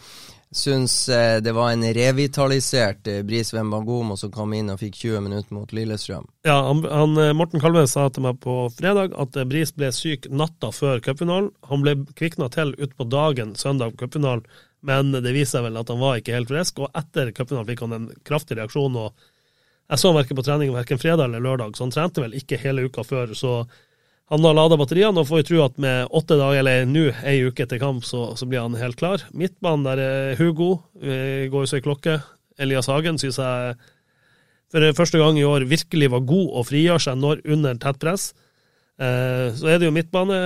[0.50, 5.28] Syns eh, det var en revitalisert eh, Bris Wembangomo som kom inn og fikk 20
[5.28, 6.26] minutter mot Lillestrøm.
[6.48, 10.72] Ja, han, han, Morten Kalve sa til meg på fredag at Bris ble syk natta
[10.74, 11.52] før cupfinalen.
[11.70, 14.48] Han ble kvikna til utpå dagen søndag cupfinalen
[14.86, 16.80] men det viser seg vel at han var ikke helt frisk.
[16.84, 18.96] Og etter cupfinalen fikk han en kraftig reaksjon.
[18.96, 19.14] og
[19.92, 22.62] Jeg så han verken på trening verken fredag eller lørdag, så han trente vel ikke
[22.62, 23.36] hele uka før.
[23.36, 23.62] så
[24.30, 27.40] han har lada batteriene, og får jo tro at med åtte dager, eller nå ei
[27.50, 29.24] uke etter kamp, så, så blir han helt klar.
[29.34, 32.20] Midtbanen der er Hugo, går jo i klokke.
[32.62, 33.80] Elias Hagen syns jeg
[34.70, 38.30] for første gang i år virkelig var god og frigjør seg når under tett press.
[39.00, 40.38] Eh, så er det jo midtbane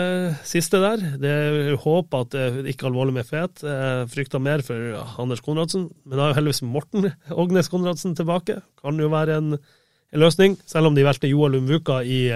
[0.45, 1.01] siste der.
[1.17, 3.63] Det er håp at det ikke alvorlig med fet.
[3.65, 7.09] Jeg frykta mer for Anders Konradsen, men da er jo heldigvis Morten
[7.43, 8.59] Ågnes Konradsen tilbake.
[8.81, 12.27] Kan jo være en, en løsning, selv om de valgte Joel Umvuka i,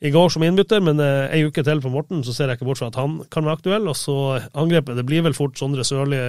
[0.00, 2.70] i går som innbytter, men eh, ei uke til på Morten, så ser jeg ikke
[2.70, 3.90] bort fra at han kan være aktuell.
[3.92, 4.16] Og så
[4.56, 6.22] angrepet, det blir vel fort Sondre Sørli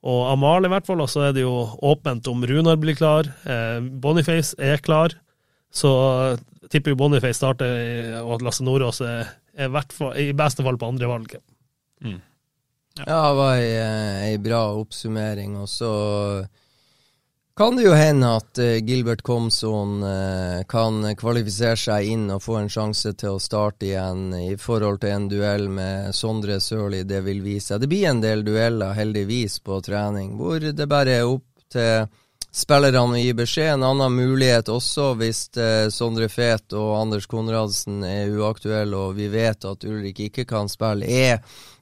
[0.00, 3.26] og Amal i hvert fall, og så er det jo åpent om Runar blir klar.
[3.42, 5.18] Eh, Boniface er klar,
[5.70, 5.92] så
[6.70, 10.78] tipper jo Boniface starter, og at Lasse Nordås er, er i fall, i beste fall
[10.78, 11.38] på andre valg.
[13.06, 15.56] Ja, det var ei, ei bra oppsummering.
[15.60, 15.92] Og så
[17.56, 22.58] kan det jo hende at eh, Gilbert Komson eh, kan kvalifisere seg inn og få
[22.60, 27.02] en sjanse til å starte igjen i forhold til en duell med Sondre Sørli.
[27.08, 27.82] Det vil vise seg.
[27.84, 32.08] Det blir en del dueller, heldigvis, på trening, hvor det bare er opp til
[32.52, 33.74] spillerne gi beskjed.
[33.74, 39.28] En annen mulighet også, hvis eh, Sondre Fet og Anders Konradsen er uaktuelle og vi
[39.32, 41.38] vet at Ulrik ikke kan spille, er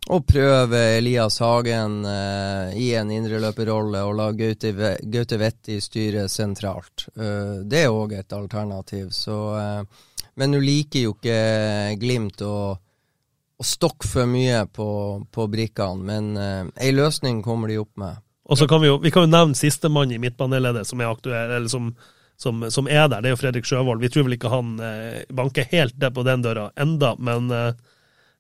[0.09, 4.73] å prøve Elias Hagen eh, i en indreløperrolle og la Gaute,
[5.05, 7.09] Gaute Vetti styre sentralt.
[7.17, 9.11] Eh, det er òg et alternativ.
[9.17, 12.55] Så, eh, men nå liker jo ikke Glimt å,
[13.59, 14.89] og stokk for mye på,
[15.35, 18.25] på brikkene, men eh, løsning kommer de opp med.
[18.49, 21.03] Og så kan vi jo vi kan jo nevne sistemann i midtbaneleddet som
[21.69, 21.95] som,
[22.37, 23.21] som, som er der.
[23.21, 24.01] Det er jo Fredrik Sjøvold.
[24.01, 27.73] Vi tror vel ikke han eh, banker helt det på den døra enda, men eh,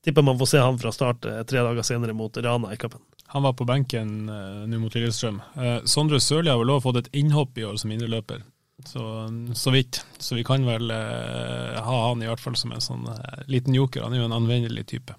[0.04, 3.02] tipper man får se han fra start eh, tre dager senere mot Rana i cupen.
[3.34, 5.42] Han var på benken eh, nå mot Lillestrøm.
[5.60, 8.46] Eh, Sondre Sørli har vel òg fått et innhopp i år som indreløper,
[8.88, 9.04] så,
[9.52, 10.00] så vidt.
[10.18, 13.04] Så vi kan vel eh, ha han i hvert fall som en sånn
[13.50, 14.06] liten joker.
[14.06, 15.18] Han er jo en anvendelig type.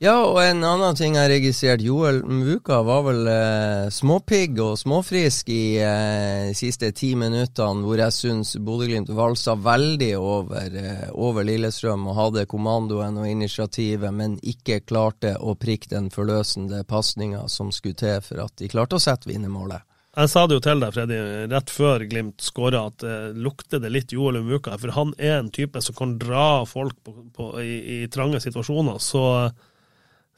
[0.00, 1.82] Ja, og en annen ting jeg har registrert.
[1.84, 8.00] Joel Mvuka var vel eh, småpigg og småfrisk i eh, de siste ti minuttene, hvor
[8.00, 14.40] jeg syns Bodø-Glimt valsa veldig over, eh, over Lillestrøm og hadde kommandoen og initiativet, men
[14.40, 19.04] ikke klarte å prikke den forløsende pasninga som skulle til for at de klarte å
[19.04, 19.84] sette vinnermålet.
[20.16, 21.18] Jeg sa det jo til deg, Freddy,
[21.52, 24.80] rett før Glimt skåra, at eh, lukter det litt Joel Mvuka.
[24.80, 28.96] For han er en type som kan dra folk på, på, i, i trange situasjoner.
[28.96, 29.22] Så,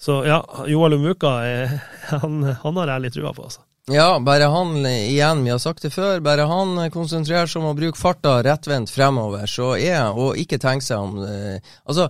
[0.03, 1.77] så ja, Joel Umuka, er,
[2.11, 3.63] han, han har jeg litt trua på, altså.
[3.91, 7.79] Ja, bare han, igjen, vi har sagt det før, bare han konsentrerer seg om å
[7.79, 12.07] bruke farta rettvendt fremover, så er Og ikke tenke seg om eh, Altså,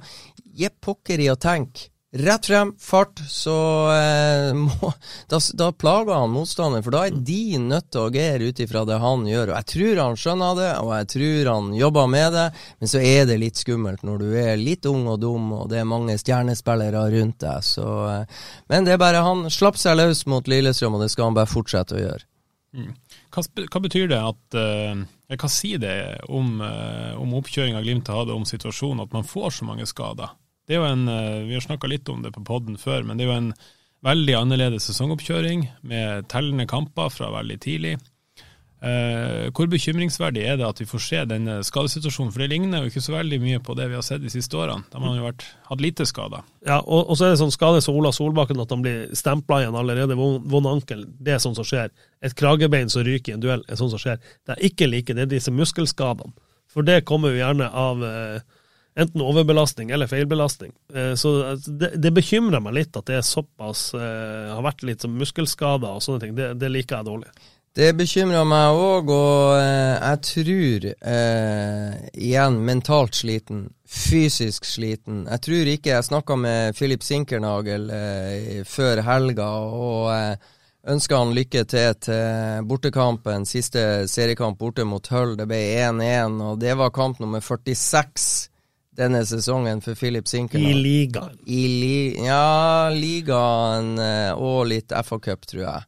[0.53, 1.89] gi pokker i å tenke.
[2.15, 3.55] Rett frem, fart, så
[3.93, 4.93] eh, må,
[5.29, 8.83] da, da plager han motstanderen, for da er de nødt til å agere ut ifra
[8.85, 9.49] det han gjør.
[9.49, 12.45] Og jeg tror han skjønner det, og jeg tror han jobber med det,
[12.83, 15.81] men så er det litt skummelt når du er litt ung og dum, og det
[15.81, 17.65] er mange stjernespillere rundt deg.
[17.65, 21.31] Så, eh, men det er bare han slapp seg løs mot Lillestrøm, og det skal
[21.31, 22.29] han bare fortsette å gjøre.
[23.33, 25.97] Hva, hva betyr det at eller Hva sier det
[26.33, 30.33] om, uh, om oppkjøringa Glimt hadde, om situasjonen, at man får så mange skader?
[30.73, 33.19] Det er jo en, eh, Vi har snakka litt om det på podden før, men
[33.19, 33.55] det er jo en
[34.03, 37.99] veldig annerledes sesongoppkjøring med tellende kamper fra veldig tidlig.
[38.81, 42.33] Eh, hvor bekymringsverdig er det at vi får se denne skadesituasjonen?
[42.33, 44.57] For det ligner jo ikke så veldig mye på det vi har sett de siste
[44.57, 44.87] årene.
[44.89, 46.49] Da man har jo vært, hatt lite skader.
[46.65, 49.61] Ja, og, og så er det sånn skade som Ola Solbakken, at han blir stempla
[49.61, 51.05] igjen allerede vond ankel.
[51.21, 51.93] Det er sånn som skjer.
[52.25, 54.25] Et kragebein som ryker i en duell, er sånn som skjer.
[54.49, 56.33] Det er ikke like, det er disse muskelskadene.
[56.73, 58.61] For det kommer jo gjerne av eh,
[58.99, 60.73] enten overbelastning eller feilbelastning.
[60.95, 65.05] Eh, så det, det bekymrer meg litt at det er såpass eh, har vært litt
[65.05, 66.37] som muskelskader og sånne ting.
[66.39, 67.33] Det, det liker jeg dårlig.
[67.73, 73.71] Det bekymrer meg òg, og eh, jeg tror eh, igjen mentalt sliten.
[73.93, 75.27] Fysisk sliten.
[75.29, 80.53] Jeg tror ikke Jeg snakka med Philip Sinkernagel eh, før helga, og eh,
[80.93, 83.49] ønska han lykke til til bortekampen.
[83.49, 85.39] Siste seriekamp borte mot Hull.
[85.41, 88.52] Det ble 1-1, og det var kamp nummer 46
[88.97, 91.39] denne sesongen for Philip I ligaen.
[91.47, 95.87] I li ja, ligaen eh, og litt FA-cup, tror jeg.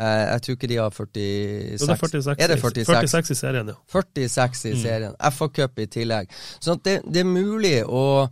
[0.00, 1.76] Eh, jeg tror ikke de har 46.
[1.78, 2.86] Jo, det er 46, Er det 46?
[2.88, 3.76] 46 i serien, ja.
[3.92, 4.80] 46 i Mm.
[4.82, 5.14] serien.
[5.30, 6.32] FA-cup i tillegg.
[6.60, 8.28] Så det, det er mulig å,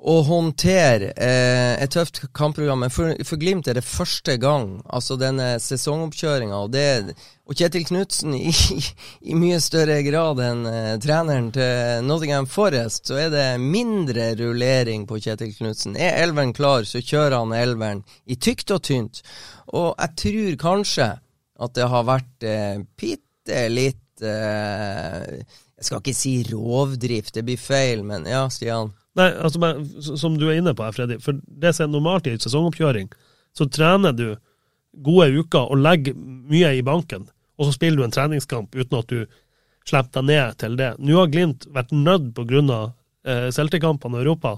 [0.00, 2.80] å håndtere eh, et tøft kampprogram.
[2.84, 6.56] Men for, for Glimt er det første gang, altså denne sesongoppkjøringa.
[6.64, 7.12] Og,
[7.44, 8.48] og Kjetil Knutsen i,
[9.30, 15.04] i mye større grad enn eh, treneren til Nottingham Forest, så er det mindre rullering
[15.10, 15.98] på Kjetil Knutsen.
[16.00, 19.20] Er elveren klar, så kjører han elveren i tykt og tynt.
[19.76, 21.10] Og jeg tror kanskje
[21.60, 28.00] at det har vært eh, litt eh, Jeg skal ikke si rovdrift, det blir feil,
[28.06, 28.94] men ja, Stian.
[29.20, 29.84] Nei, altså, men,
[30.20, 33.10] som du er inne på her, Freddy, for det som er normalt i en sesongoppkjøring,
[33.56, 34.26] så trener du
[35.06, 37.28] gode uker og legger mye i banken,
[37.60, 39.24] og så spiller du en treningskamp uten at du
[39.88, 40.90] slipper deg ned til det.
[41.02, 42.38] Nå har Glimt vært nødt
[42.70, 42.92] av
[43.26, 44.56] eh, Celtic-kampene i Europa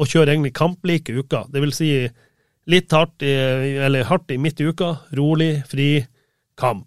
[0.00, 1.48] å kjøre egentlig kamplike uker.
[1.52, 1.90] Det vil si
[2.70, 3.32] litt hardt i,
[3.84, 5.90] eller hardt i midt i uka, rolig, fri,
[6.60, 6.86] kamp.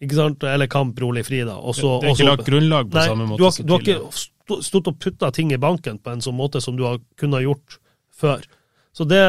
[0.00, 0.44] Ikke sant?
[0.48, 1.58] Eller kamp, rolig, fri, da.
[1.58, 3.80] Også, Det- er ikke lagt grunnlag på Nei, samme måte Du har, som du har
[3.80, 4.29] ikke
[4.64, 7.78] stått og putta ting i banken på en sånn måte som du har kunnet gjort
[8.20, 8.44] før.
[8.92, 9.22] Så det,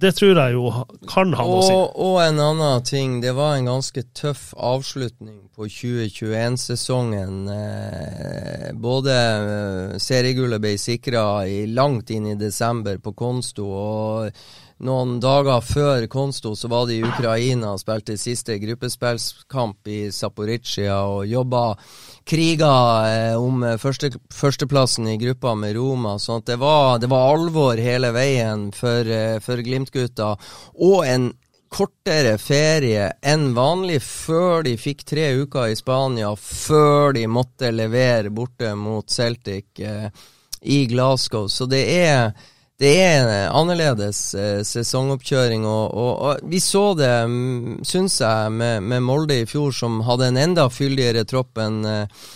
[0.00, 0.68] det tror jeg jo
[1.10, 1.74] kan ha noe å si.
[1.74, 7.48] Og, en annen ting, det var en ganske tøff avslutning på 2021-sesongen.
[7.52, 11.24] Eh, både eh, seriegullet ble sikra
[11.72, 14.46] langt inn i desember på Konsto, og
[14.84, 20.98] noen dager før Konsto så var de i Ukraina og spilte siste gruppespillskamp i Zaporizjzja
[21.08, 21.62] og jobba
[22.28, 22.74] kriga
[23.08, 26.18] eh, om første, førsteplassen i gruppa med Roma.
[26.20, 30.34] Så det var, det var alvor hele veien for, eh, for Glimt-gutta.
[30.76, 31.30] Og en
[31.72, 38.32] kortere ferie enn vanlig før de fikk tre uker i Spania, før de måtte levere
[38.34, 40.10] borte mot Celtic eh,
[40.62, 41.48] i Glasgow.
[41.48, 42.36] Så det er
[42.80, 48.50] det er en annerledes eh, sesongoppkjøring, og, og, og, vi så det, mm, syns jeg,
[48.52, 52.26] med, med, Molde i fjor, som hadde en enda fyldigere tropp enn eh,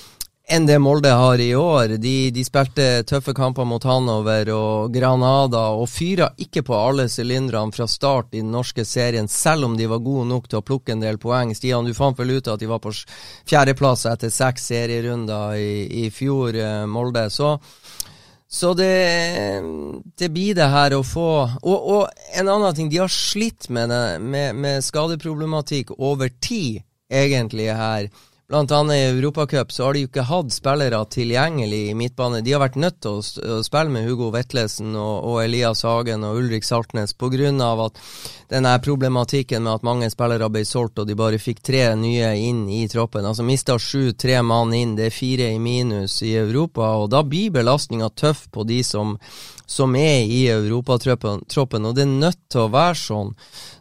[0.50, 1.92] en det Molde har i år.
[2.02, 7.70] De, de, spilte tøffe kamper mot Hanover og Granada, og fyra ikke på alle sylinderne
[7.76, 10.96] fra start i den norske serien, selv om de var gode nok til å plukke
[10.96, 11.54] en del poeng.
[11.54, 16.10] Stian, du fant vel ut at de var på fjerdeplass etter seks serierunder i, i
[16.10, 17.28] fjor, eh, Molde.
[17.30, 17.54] Så
[18.50, 19.62] så det,
[20.18, 21.26] det, blir det her å få
[21.62, 26.82] og, og, en annen ting, de har slitt med, det, med, med skadeproblematikk over tid,
[27.06, 28.08] egentlig, her.
[28.50, 32.40] Blant annet i Europacup så har de jo ikke hatt spillere tilgjengelig i midtbane.
[32.42, 36.40] De har vært nødt til å, spille med Hugo Vetlesen og, og, Elias Hagen og
[36.40, 37.52] Ulrik Saltnes pga.
[37.84, 38.00] at
[38.50, 42.64] denne problematikken med at mange spillere ble solgt og de bare fikk tre nye inn
[42.66, 43.22] i troppen.
[43.22, 46.88] Altså mista sju, tre mann inn, det er fire i minus i Europa.
[47.04, 49.12] Og da blir belastninga tøff på de som,
[49.62, 53.30] som er i europatroppen, og det er nødt til å være sånn.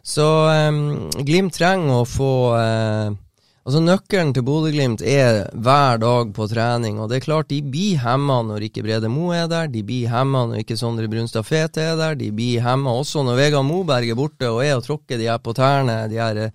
[0.06, 3.18] Så um, Glimt trenger å få uh,
[3.60, 7.98] Altså Nøkkelen til Bodø-Glimt er hver dag på trening, og det er klart de blir
[8.00, 11.84] hemma når ikke Brede Mo er der, de blir hemma når ikke Sondre Brunstad Fete
[11.90, 15.20] er der, de blir hemma også når Vegard Moberg er borte og er og tråkker
[15.20, 16.54] de her på tærne, de her eh,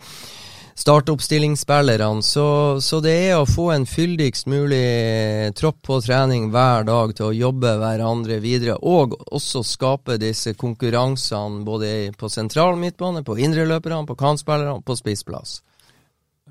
[0.82, 2.26] startoppstillingsspillerne.
[2.26, 2.48] Så,
[2.82, 7.38] så, det er å få en fyldigst mulig tropp på trening hver dag til å
[7.38, 14.18] jobbe hverandre videre, og også skape disse konkurransene både på sentral midtbane, på indreløperne, på
[14.26, 15.60] kantspillerne, på spissplass.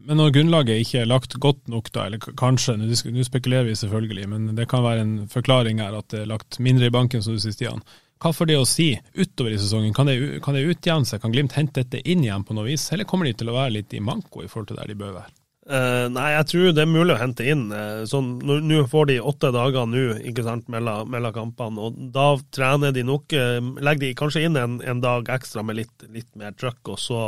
[0.05, 4.27] Men når grunnlaget ikke er lagt godt nok, da, eller kanskje, nå spekulerer vi selvfølgelig,
[4.29, 7.37] men det kan være en forklaring her at det er lagt mindre i banken, som
[7.37, 7.85] du sier, Stian.
[8.23, 9.95] Hva får det å si utover i sesongen?
[9.97, 11.21] Kan det, kan det utjevne seg?
[11.23, 13.79] Kan Glimt hente dette inn igjen på noe vis, eller kommer de til å være
[13.79, 15.35] litt i manko i forhold til der de bør være?
[15.65, 17.67] Uh, nei, jeg tror det er mulig å hente inn.
[17.73, 22.93] Uh, sånn, Nå får de åtte dager nå ikke sant, mellom kampene, og da trener
[22.93, 23.33] de nok.
[23.33, 27.01] Uh, legger de kanskje inn en, en dag ekstra med litt, litt mer trøkk, og
[27.01, 27.27] så,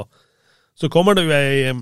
[0.77, 1.73] så kommer det jo ei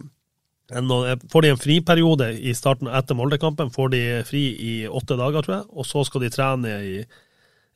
[0.72, 5.58] Får de en friperiode i starten etter Molde-kampen, får de fri i åtte dager, tror
[5.58, 6.96] jeg, og så skal de trene i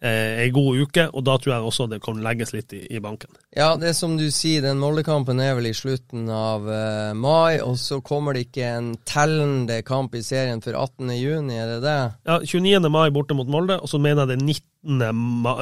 [0.01, 3.03] eh, ei god uke, og da tror jeg også det kan legges litt i, i
[3.05, 3.31] banken.
[3.57, 7.77] Ja, det som du sier, den Molde-kampen er vel i slutten av uh, mai, og
[7.81, 11.13] så kommer det ikke en tellende kamp i serien før 18.
[11.19, 11.99] juni, er det det?
[12.29, 12.89] Ja, 29.
[12.93, 14.65] mai borte mot Molde, og så mener jeg det er 19.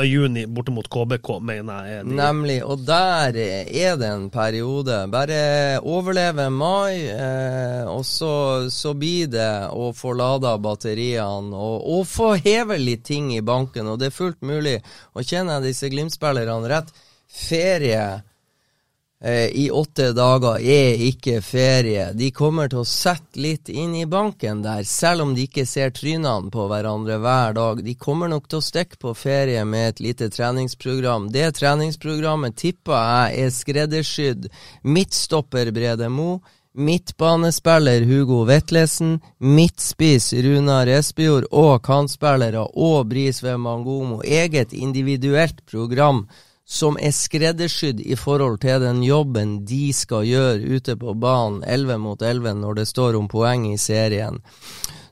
[0.05, 2.05] juni borte mot KBK, mener jeg.
[2.05, 5.07] Nemlig, og der er det en periode.
[5.11, 12.07] Bare overleve mai, eh, og så, så, blir det å få lada batteriene og, og,
[12.07, 14.79] få heve litt ting i banken, og det er fullt mulig.
[15.15, 16.93] Og kjenner jeg disse Glimt-spillerne rett,
[17.27, 18.23] ferie
[19.25, 22.11] Eh, i åtte dager er ikke ferie.
[22.13, 25.95] De kommer til å sette litt inn i banken der, selv om de ikke ser
[25.97, 27.81] trynene på hverandre hver dag.
[27.85, 31.31] De kommer nok til å stikke på ferie med et lite treningsprogram.
[31.33, 34.51] Det treningsprogrammet tipper jeg er skreddersydd
[34.85, 36.43] midtstopper Brede Mo,
[36.77, 44.21] midtbanespiller Hugo Vetlesen, midtspiss Runa Resbjord og kantspillere og Brisve Mangomo.
[44.21, 46.27] Eget individuelt program
[46.67, 51.99] som er skreddersydd i forhold til den jobben de skal gjøre ute på banen 11
[52.03, 54.41] mot 11 når det står om poeng i serien.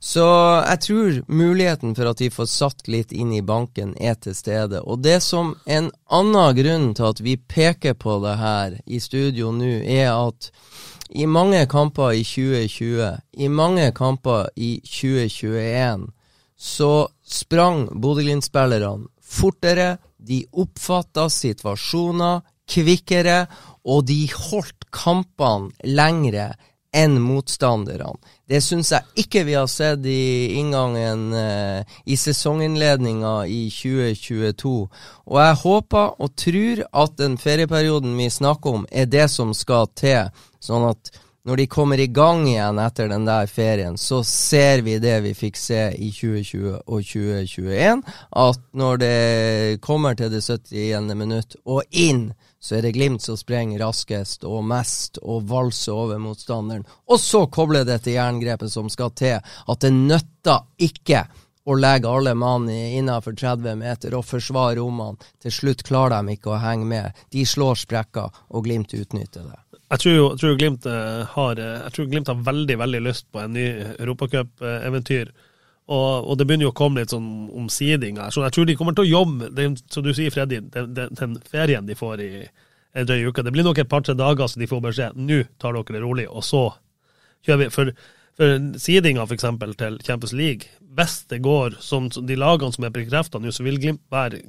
[0.05, 0.25] Så
[0.67, 4.83] jeg tror muligheten for at de får satt litt inn i banken, er til stede.
[4.83, 9.55] Og det som en annen grunn til at vi peker på det her i studio
[9.55, 10.51] nå, er at
[11.15, 16.11] i mange kamper i 2020, i mange kamper i 2021,
[16.59, 16.93] så
[17.25, 23.45] sprang Bodø-Glimt-spillerne fortere, de oppfatta situasjoner kvikkere,
[23.85, 26.55] og de holdt kampene lengre
[26.95, 28.15] enn motstanderne.
[28.47, 34.75] Det syns jeg ikke vi har sett i inngangen eh, i sesonginnledninga i 2022.
[35.27, 39.91] Og jeg håper og tror at den ferieperioden vi snakker om, er det som skal
[39.99, 40.31] til,
[40.63, 41.11] sånn at
[41.45, 45.35] når de kommer i gang igjen etter den der ferien, så ser vi det vi
[45.37, 48.01] fikk se i 2020 og 2021.
[48.45, 49.19] At når det
[49.85, 51.13] kommer til det 71.
[51.21, 52.31] minutt og inn,
[52.65, 56.87] så er det Glimt som sprenger raskest og mest og valser over motstanderen.
[57.13, 59.37] Og så kobler dette jerngrepet som skal til.
[59.69, 61.27] At det nøtter ikke
[61.65, 65.21] å legge alle mann innenfor 30 meter og forsvare rommene.
[65.45, 67.25] Til slutt klarer de ikke å henge med.
[67.33, 69.64] De slår sprekker, og Glimt utnytter det.
[69.95, 73.29] Jeg tror, jeg tror, Glimt eh, har eh, Jeg tror Glimt har veldig veldig lyst
[73.31, 73.67] på en ny
[74.03, 75.31] europacup-eventyr.
[75.85, 78.33] Og, og, det begynner jo å komme litt sånn omsiding her.
[78.33, 81.13] Så jeg tror de kommer til å jobbe den, Som du sier, Freddy, den, den,
[81.15, 82.31] den ferien de får i
[82.95, 85.77] en drøy uke Det blir nok et par-tre dager så de får beskjed nå tar
[85.77, 86.65] dere det rolig, og så
[87.45, 87.71] kjører vi.
[87.75, 87.93] For,
[88.39, 89.47] for sidinga f.eks.
[89.79, 93.79] til Champions League, hvis det går som de lagene som er bekrefta nå, så vil
[93.83, 94.43] Glimt være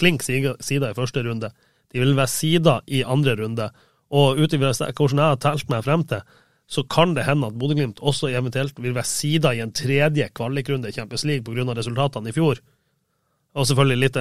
[0.00, 1.52] klink sida i første runde.
[1.92, 3.68] De vil være sida i andre runde.
[4.10, 6.24] Og ut ifra hvordan jeg har telt meg frem til,
[6.70, 10.90] så kan det hende at Bodø-Glimt også eventuelt vil være sida i en tredje kvalikrunde
[10.90, 11.74] i Champions League pga.
[11.74, 12.60] resultatene i fjor.
[13.58, 14.18] Og selvfølgelig litt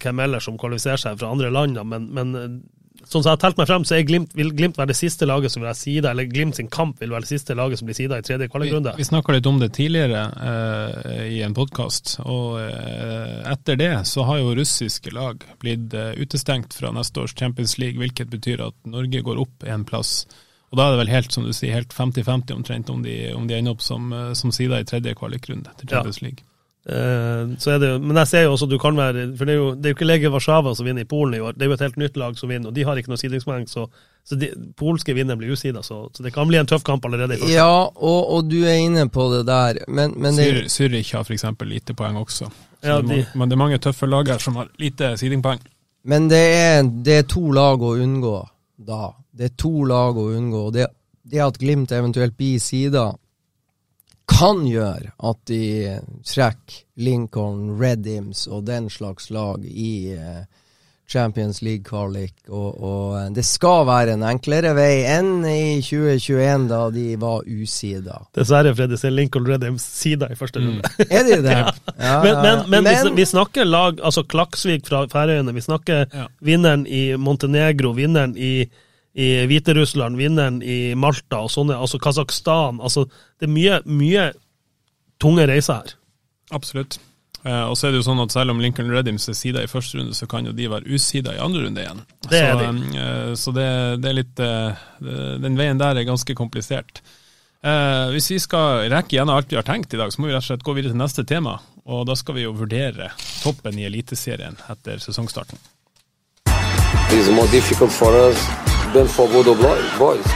[0.00, 2.62] hvem ellers som kvalifiserer seg fra andre land, men, men
[3.08, 5.52] sånn som jeg har telt meg frem, så Glimt, vil Glimt være det siste laget
[5.52, 7.98] som vil være sida, eller Glimt sin kamp vil være det siste laget som blir
[7.98, 8.94] sida i tredje kvalikrunde.
[8.96, 13.90] Vi, vi snakka litt om det tidligere uh, i en podkast, og uh, etter det
[14.10, 18.64] så har jo russiske lag blitt uh, utestengt fra neste års Champions League, hvilket betyr
[18.68, 20.22] at Norge går opp en plass.
[20.72, 23.44] Og da er det vel helt som du sier, helt 50-50 omtrent om de, om
[23.48, 26.46] de ender opp som, som sida i tredje kvalikrunde til Champions League.
[26.46, 26.51] Er
[26.84, 29.68] det jo, men jeg ser jo også at du kan være For det er jo,
[29.74, 31.76] det er jo ikke Lege Warszawa som vinner i Polen i år, det er jo
[31.76, 33.68] et helt nytt lag som vinner, og de har ikke noe sidingspoeng.
[33.70, 33.86] Så,
[34.26, 37.38] så de, polske vinnere blir usida, så, så, det kan bli en tøff kamp allerede.
[37.50, 41.46] Ja, og, og, du er inne på det der, men, men det, Zürich har f.eks.
[41.70, 42.50] lite poeng også.
[42.82, 45.62] Ja, det, de, men det er mange tøffe lag her som har lite sidingpoeng.
[46.10, 48.36] Men det er, det er, to lag å unngå
[48.82, 49.12] da.
[49.30, 50.64] Det er to lag å unngå.
[50.74, 50.88] Det,
[51.30, 53.12] det at Glimt eventuelt blir sida
[54.42, 55.64] kan gjøre at de
[56.26, 60.42] trekker Lincoln, Redims og den slags lag i uh,
[61.12, 62.34] Champions League-kvalik.
[62.48, 67.48] Og, og, eh, det skal være en enklere vei enn i 2021, da de var
[67.48, 68.22] usida.
[68.36, 70.80] Dessverre, Freddy, ser Lincoln Redims sida i første runde.
[70.96, 71.02] Mm.
[71.08, 71.58] er de det?
[71.58, 71.74] ja.
[71.98, 76.06] Ja, men, men, men, men vi, vi, snakker lag, altså Klaksvik fra Færøyene, vi snakker
[76.06, 76.28] ja.
[76.40, 78.54] vinneren i Montenegro, vinneren i
[79.12, 82.80] i Hviterussland, vinneren i Malta og sånne, altså Kasakhstan.
[82.80, 83.04] Altså,
[83.40, 84.28] det er mye, mye
[85.20, 85.96] tunge reiser her.
[86.52, 86.98] Absolutt.
[87.42, 89.70] Eh, og så er det jo sånn at selv om Lincoln Redims er sida i
[89.70, 92.04] første runde, så kan jo de være usida i andre runde igjen.
[92.28, 93.02] Det så, er de.
[93.02, 93.66] Eh, så det,
[94.02, 94.86] det, er litt eh,
[95.42, 97.02] Den veien der er ganske komplisert.
[97.62, 100.36] Eh, hvis vi skal rekke gjennom alt vi har tenkt i dag, så må vi
[100.36, 101.58] rett og slett gå videre til neste tema.
[101.82, 105.58] Og da skal vi jo vurdere toppen i Eliteserien etter sesongstarten.
[107.12, 109.54] It's more difficult for us than for Bodo
[109.98, 110.26] boys.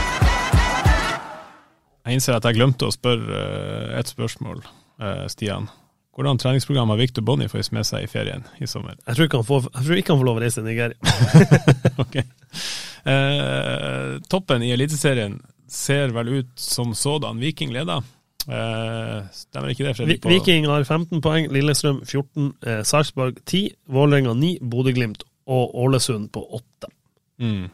[2.07, 4.63] Jeg innser at jeg glemte å spørre uh, et spørsmål,
[5.03, 5.67] uh, Stian.
[6.17, 8.95] Hvordan treningsprogram har Victor Boniface med seg i ferien i sommer?
[9.05, 9.67] Jeg tror ikke han får,
[9.99, 10.97] ikke han får lov å reise til Nigeria.
[12.03, 12.15] ok.
[13.13, 15.35] eh, toppen i Eliteserien
[15.69, 17.37] ser vel ut som sådan.
[17.43, 18.01] Viking leder.
[18.49, 19.93] Eh, stemmer ikke det?
[19.99, 20.25] Fredrik?
[20.25, 26.41] Viking har 15 poeng, Lillestrøm 14, eh, Sarpsborg 10, Vålerenga 9, Bodø-Glimt og Ålesund på
[26.63, 26.89] 8.
[27.45, 27.67] Mm.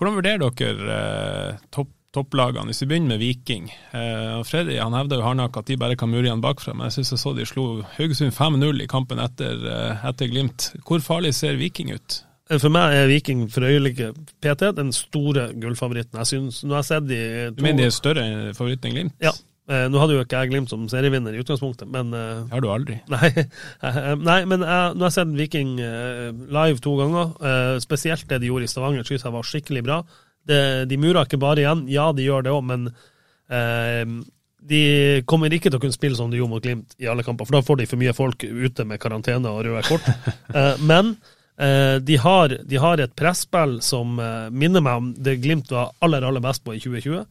[0.00, 2.70] Hvordan vurderer dere eh, topp, topplagene?
[2.70, 3.66] Hvis vi begynner med Viking.
[3.92, 6.96] Eh, Freddy han hevda jo hardnakka at de bare kan mure igjen bakfra, men jeg
[6.96, 7.64] syns jeg så de slo
[7.98, 10.70] Haugesund 5-0 i kampen etter, eh, etter, Glimt.
[10.88, 12.22] Hvor farlig ser Viking ut?
[12.54, 16.16] For meg er Viking for øyeblikket PT den store gullfavoritten.
[16.18, 17.54] Jeg synes, når jeg har sett de to...
[17.60, 18.26] Du mener de er større
[18.56, 19.20] favoritt enn Glimt?
[19.20, 19.36] Ja,
[19.70, 22.66] Eh, nå hadde jo ikke jeg Glimt som serievinner i utgangspunktet, men eh, har du
[22.72, 22.96] aldri.
[23.14, 23.30] Nei,
[24.18, 27.30] nei men jeg, nå har jeg sett Viking eh, live to ganger.
[27.38, 30.02] Eh, spesielt det de gjorde i Stavanger, syns jeg var skikkelig bra.
[30.50, 30.60] Det,
[30.90, 34.04] de murer ikke bare igjen, ja de gjør det òg, men eh,
[34.70, 34.84] de
[35.30, 37.60] kommer ikke til å kunne spille som de gjorde mot Glimt i alle kamper, for
[37.60, 40.08] da får de for mye folk ute med karantene og røde kort.
[40.90, 41.14] men
[41.60, 46.40] de har, de har, et presspill som minner meg om det Glimt var aller, aller
[46.40, 47.26] best på i 2020.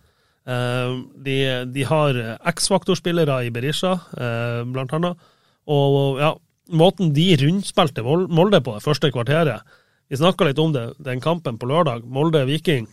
[0.48, 0.94] Eh,
[1.26, 1.38] de,
[1.74, 2.20] de har
[2.54, 5.28] X-faktor-spillere i Berisha, eh, blant annet.
[5.70, 6.34] Og ja,
[6.70, 9.62] måten de rundspilte Molde på det første kvarteret
[10.10, 12.88] Vi snakka litt om det, den kampen på lørdag, Molde-Viking.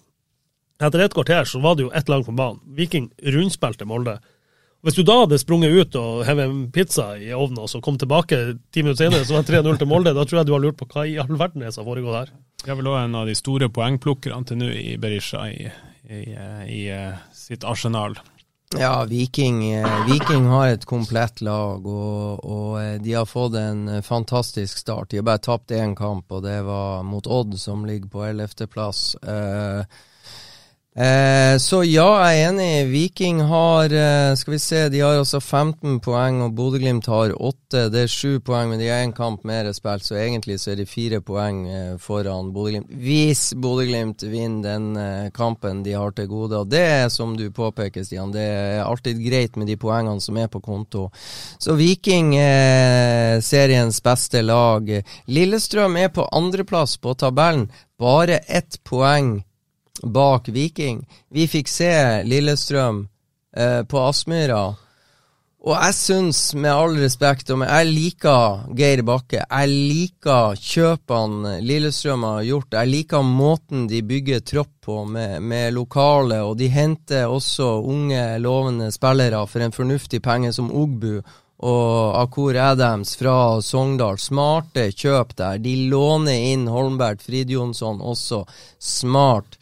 [0.77, 2.61] Etter et kvarter så var det jo ett lag på banen.
[2.77, 4.19] Viking rundspilte Molde.
[4.85, 7.97] Hvis du da hadde sprunget ut og hevet en pizza i ovnen og så kom
[7.99, 8.37] tilbake
[8.71, 10.77] ti minutter senere, så var det 3-0 til Molde, da tror jeg du har lurt
[10.79, 12.35] på hva i all verden er som foregår der.
[12.61, 15.71] Det er vel òg en av de store poengplukkerne til nå i Berisha i,
[16.11, 16.33] i,
[16.71, 16.81] i,
[17.33, 18.19] sitt arsenal.
[18.75, 23.89] Ja, Viking, eh, Viking, har et komplett lag, og, og, eh, de har fått en
[23.89, 25.11] eh, fantastisk start.
[25.11, 29.15] De har bare tapt én kamp, og det var mot Odd, som ligger på ellevteplass.
[29.23, 30.03] Eh,
[30.97, 32.87] så ja, jeg er enig.
[32.89, 37.83] Viking har eh, Skal vi se, de har altså 15 poeng, og Bodø-Glimt har 8.
[37.93, 40.79] Det er 7 poeng, men de har én kamp mer spilt, så egentlig så er
[40.81, 42.89] de 4 poeng eh, foran Bodø-Glimt.
[42.89, 47.45] Hvis Bodø-Glimt vinner den eh, kampen de har til gode, og det er som du
[47.53, 51.11] påpeker, Stian, det er alltid greit med de poengene som er på konto.
[51.61, 54.89] Så Viking er seriens beste lag.
[55.29, 57.69] Lillestrøm er på andreplass på tabellen,
[58.01, 59.43] bare ett poeng
[60.03, 61.05] bak Viking.
[61.29, 61.93] Vi fikk se
[62.25, 63.07] Lillestrøm
[63.57, 64.65] eh, på Aspmyra.
[65.67, 69.41] Og jeg syns, med all respekt, og jeg liker Geir Bakke.
[69.43, 72.77] Jeg liker kjøpene Lillestrøm har gjort.
[72.79, 76.39] Jeg liker måten de bygger tropp på, med, med lokale.
[76.47, 81.19] Og de henter også unge, lovende spillere for en fornuftig penge, som Ogbu
[81.67, 84.21] og Akur Adams fra Sogndal.
[84.23, 85.59] Smarte kjøp der.
[85.59, 88.45] De låner inn Holmberg Fridjonsson også.
[88.79, 89.59] Smart.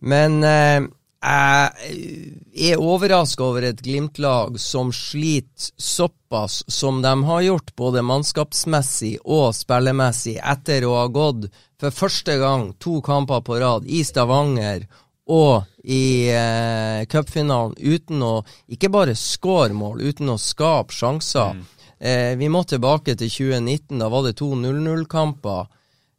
[0.00, 0.86] Men eh,
[1.26, 9.16] jeg er overraska over et Glimt-lag som sliter såpass som de har gjort, både mannskapsmessig
[9.24, 11.48] og spillemessig, etter å ha gått
[11.80, 14.86] for første gang to kamper på rad i Stavanger
[15.26, 18.34] og i eh, cupfinalen uten å
[18.70, 21.56] ikke bare skåre mål, uten å skape sjanser.
[21.56, 21.64] Mm.
[21.98, 23.98] Eh, vi må tilbake til 2019.
[23.98, 25.66] Da var det to 0-0-kamper.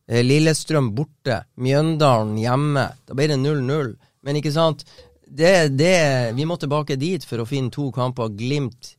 [0.07, 2.87] Eh, Lillestrøm borte, Mjøndalen hjemme.
[3.05, 3.95] Da ble det 0-0.
[4.23, 4.85] Men ikke sant,
[5.27, 5.97] det, det,
[6.37, 8.97] vi må tilbake dit for å finne to kamper Glimt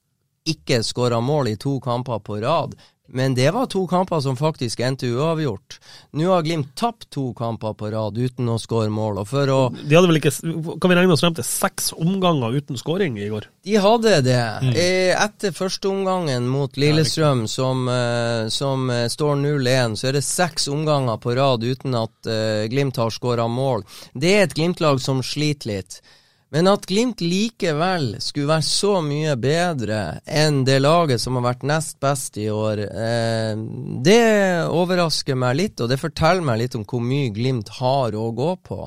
[0.49, 2.77] ikke skåra mål i to kamper på rad.
[3.09, 5.79] Men det var to kamper som faktisk endte uavgjort.
[6.19, 9.23] Nå har Glimt tapt to kamper på rad uten å skåre mål.
[9.23, 10.33] Og for å De hadde vel ikke
[10.81, 13.49] Kan vi regne oss frem til seks omganger uten skåring i går?
[13.65, 14.43] De hadde det.
[14.65, 14.75] Mm.
[14.75, 20.69] Eh, etter førsteomgangen mot Lillestrøm, som, eh, som eh, står 0-1, så er det seks
[20.73, 23.85] omganger på rad uten at uh, Glimt har skåra mål.
[24.13, 26.01] Det er et Glimt-lag som sliter litt.
[26.55, 31.67] Men at Glimt likevel skulle være så mye bedre enn det laget som har vært
[31.69, 33.53] nest best i år, eh,
[34.05, 34.23] det
[34.73, 38.55] overrasker meg litt, og det forteller meg litt om hvor mye Glimt har å gå
[38.65, 38.81] på.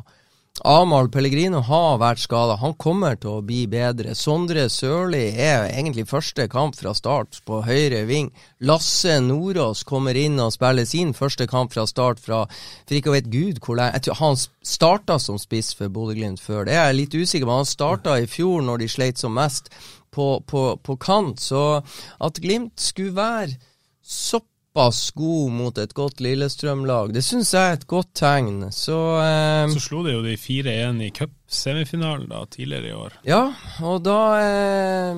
[0.61, 2.53] Amahl Pellegrino har vært skada.
[2.61, 4.13] Han kommer til å bli bedre.
[4.17, 8.29] Sondre Sørli er egentlig første kamp fra start på høyre ving.
[8.69, 13.15] Lasse Nordås kommer inn og spiller sin første kamp fra start fra For ikke å
[13.15, 16.67] vet gud hvor lenge Jeg tror Han starta som spiss for Bodø-Glimt før.
[16.69, 17.57] Det er jeg litt usikker på.
[17.63, 19.73] Han starta i fjor når de sleit som mest
[20.13, 21.41] på, på, på kant.
[21.41, 21.81] Så
[22.21, 23.57] at Glimt skulle være
[24.05, 27.11] såpass såpass god mot et godt Lillestrøm-lag.
[27.13, 28.71] Det syns jeg er et godt tegn.
[28.71, 33.11] Så, eh, Så slo de jo de 4-1 i cupsemifinalen da, tidligere i år.
[33.25, 35.15] Ja, og da, eh,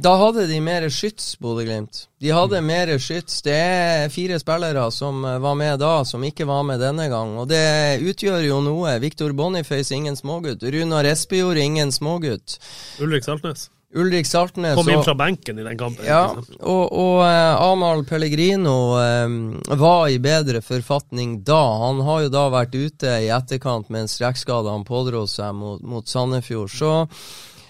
[0.00, 2.06] da hadde de mer skyts, Bodø-Glimt.
[2.20, 2.66] De hadde mm.
[2.66, 3.42] mer skyts.
[3.42, 7.36] Det er fire spillere som eh, var med da, som ikke var med denne gang.
[7.36, 8.98] Og det utgjør jo noe.
[9.00, 10.62] Viktor Boniface, ingen smågutt.
[10.62, 12.58] Runar Espejord, ingen smågutt.
[13.00, 13.68] Ulrik Saltnes.
[13.94, 16.06] Ulrik Saltnes Kom inn fra benken i den kampen.
[16.06, 19.36] Ja, og, og uh, Amahl Pellegrino um,
[19.78, 21.62] var i bedre forfatning da.
[21.84, 25.82] Han har jo da vært ute i etterkant med en strekkskade han pådro seg mot,
[25.86, 26.74] mot Sandefjord.
[26.74, 26.96] Så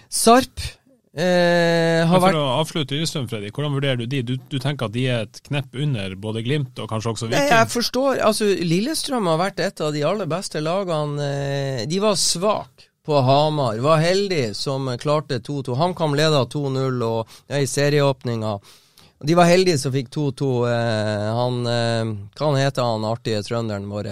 [0.09, 0.65] Sarp
[1.15, 4.19] Eh, har for å avslutte Lillestrøm, Freddy, hvordan vurderer du de?
[4.27, 7.53] Du, du, tenker at de er et knepp under både Glimt og kanskje også Viking?
[7.53, 8.19] jeg forstår.
[8.27, 11.29] Altså, Lillestrøm har vært et av de aller beste lagene.
[11.87, 13.77] De var svake på Hamar.
[13.77, 15.75] Var heldig som klarte 2-2.
[15.75, 18.59] HamKam leda 2-0 og ja, i serieåpninga.
[19.23, 20.47] De var heldige som fikk 2-2.
[20.69, 24.09] Eh, han eh, Hva heter han artige trønderen vår?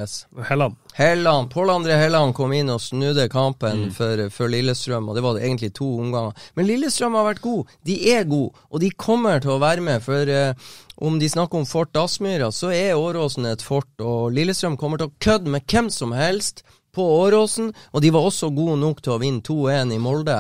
[0.48, 0.78] Helland.
[0.96, 1.50] Helland.
[1.52, 3.92] Pål André Helland kom inn og snudde kampen mm.
[3.98, 6.38] for, for, Lillestrøm, og det var egentlig to omganger.
[6.56, 7.76] Men Lillestrøm har vært god.
[7.84, 10.06] De er gode, og de kommer til å være med.
[10.06, 10.72] For eh,
[11.04, 15.12] om de snakker om Fort Aspmyra, så er Åråsen et fort, og Lillestrøm kommer til
[15.12, 16.64] å kødde med hvem som helst
[16.94, 20.40] på Åråsen, og de var også gode nok til å vinne 2-1 i Molde.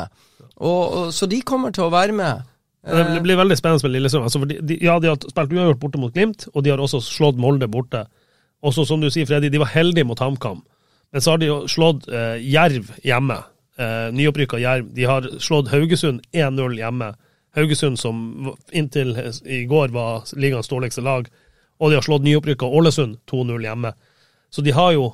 [0.58, 2.49] Og, og, så de kommer til å være med.
[2.84, 4.26] Det blir veldig spennende med Lillestrøm.
[4.28, 6.99] Altså, de, de, ja, de har spilt uavgjort borte mot Glimt, og de har også
[7.04, 8.04] slått Molde borte.
[8.64, 10.62] Og så, som du sier, Freddy, de var heldige mot HamKam.
[11.14, 13.38] Men så har de jo slått eh, Jerv hjemme.
[13.80, 14.91] Eh, Nyopprykka Jerv.
[14.95, 17.14] De har slått Haugesund 1-0 hjemme.
[17.56, 19.14] Haugesund som inntil
[19.45, 21.28] i går var ligaens dårligste lag.
[21.80, 23.93] Og de har slått nyopprykka Ålesund 2-0 hjemme.
[24.49, 25.12] Så de har jo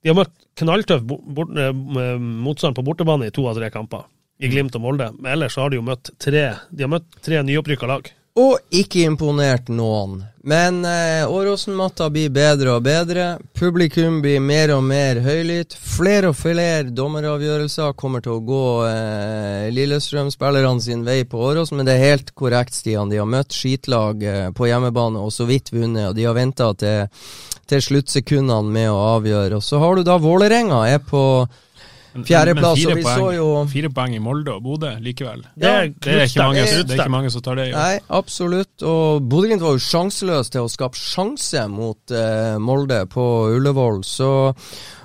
[0.00, 1.74] de har møtt knalltøff eh,
[2.20, 4.06] motstand på bortebane i to av tre kamper,
[4.40, 4.48] i.
[4.48, 5.10] Glimt og Molde.
[5.18, 6.86] Men ellers har de jo møtt tre De
[7.20, 8.08] tre nyopprykka lag.
[8.40, 10.22] Og ikke imponert noen.
[10.42, 13.26] Men eh, Åråsen-matta blir bedre og bedre.
[13.58, 15.76] Publikum blir mer og mer høylytt.
[15.76, 21.90] Flere og flere dommeravgjørelser kommer til å gå eh, Lillestrøm-spillerne sin vei på Åråsen, men
[21.90, 23.12] det er helt korrekt, Stian.
[23.12, 26.72] De har møtt skitlag eh, på hjemmebane og så vidt vunnet, og de har venta
[26.80, 27.08] til
[27.70, 29.60] til sluttsekundene med å avgjøre.
[29.60, 31.22] Og så har du da Vålerenga er på
[32.14, 35.42] Fjerdeplass, og vi så poeng- jo- Fire poeng i Molde og Bodø likevel.
[35.56, 37.68] Det er, Det er, ikke mange, det det er ikke mange som tar det.
[37.70, 37.76] Jo.
[37.76, 38.82] Nei, absolutt.
[38.82, 44.02] Og Bodø-Glimt var jo sjanseløs til å skape sjanse mot eh, Molde på Ullevål.
[44.04, 44.32] Så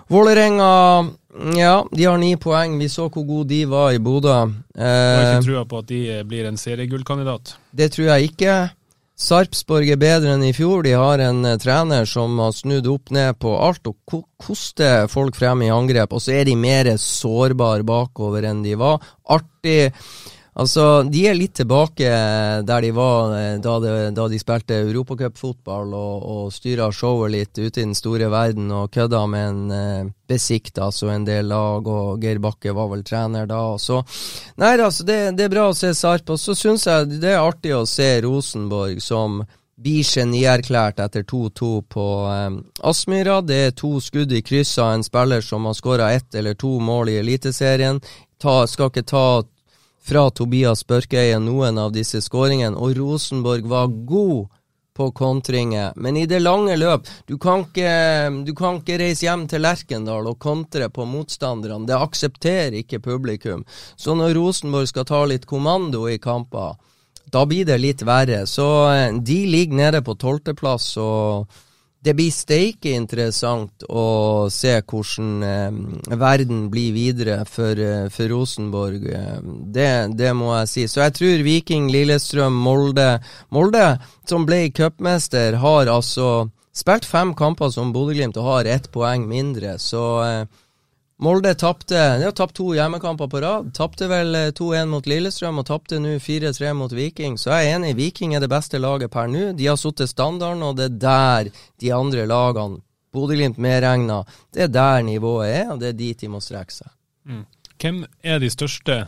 [0.10, 1.12] Vålerenga
[1.58, 2.78] ja, de har ni poeng.
[2.80, 4.30] Vi så hvor gode de var i Bodø.
[4.76, 7.56] Jeg har Eh, ikke trua på at de blir en seriegullkandidat.
[7.76, 8.72] det tror jeg ikke.
[9.16, 10.84] Sarpsborg er bedre enn i fjor.
[10.84, 15.07] De har en eh, trener som har snudd opp ned på alt og ko koster
[15.07, 16.11] folk frem i angrep.
[16.11, 18.99] Og så er de mer sårbare bakover enn de var.
[19.32, 19.93] Artig.
[20.56, 22.08] Altså, de er litt tilbake
[22.64, 27.60] der de var eh, da, det, da de spilte europacupfotball og, og styra showet litt
[27.60, 31.84] ute i den store verden og kødda med en eh, besikt, altså en del lag,
[31.84, 33.60] og Geir Bakke var vel trener da.
[33.74, 33.99] Og så
[34.62, 36.32] Nei da, så det, det er bra å se Sarp.
[36.32, 39.41] Og så syns jeg det er artig å se Rosenborg som
[39.76, 42.47] blir genierklært etter 2-2 på eh,
[42.88, 43.41] Aspmyra.
[43.43, 46.78] Det er to skudd i kryss av en spiller som har skåra ett eller to
[46.80, 47.99] mål i Eliteserien.
[48.39, 49.26] Ta, skal ikke ta
[50.06, 54.45] fra Tobias Børkeie noen av disse skåringene, og Rosenborg var god
[54.95, 57.89] på kontringer, men i det lange løp Du kan ikke,
[58.47, 61.84] du kan ikke reise hjem til Lerkendal og kontre på motstanderne.
[61.89, 63.66] Det aksepterer ikke publikum.
[63.99, 66.78] Så når Rosenborg skal ta litt kommando i kamper,
[67.28, 68.45] da blir det litt verre.
[68.47, 71.51] Så eh, de ligger nede på tolvteplass, og
[72.06, 79.08] det blir steike interessant å se hvordan eh, verden blir videre for, eh, for Rosenborg.
[79.74, 80.84] Det, det må jeg si.
[80.91, 83.08] Så jeg tror Viking, Lillestrøm, Molde
[83.56, 83.88] Molde,
[84.30, 89.80] som ble cupmester, har altså spilt fem kamper som Bodø-Glimt og har ett poeng mindre.
[89.82, 90.45] Så eh,
[91.18, 93.70] Molde tapte har tapt to hjemmekamper på rad.
[93.76, 97.38] Tapte vel eh, 2-1 mot Lillestrøm og tapte nå 4-3 mot Viking.
[97.39, 99.53] Så jeg er enig, Viking er det beste laget per nå.
[99.55, 102.82] De har satt standarden, og det er der de andre lagene,
[103.16, 106.91] Bodø-Glimt medregna, det er der nivået er, og det er dit de må strekke seg.
[107.80, 109.05] Hvem er de største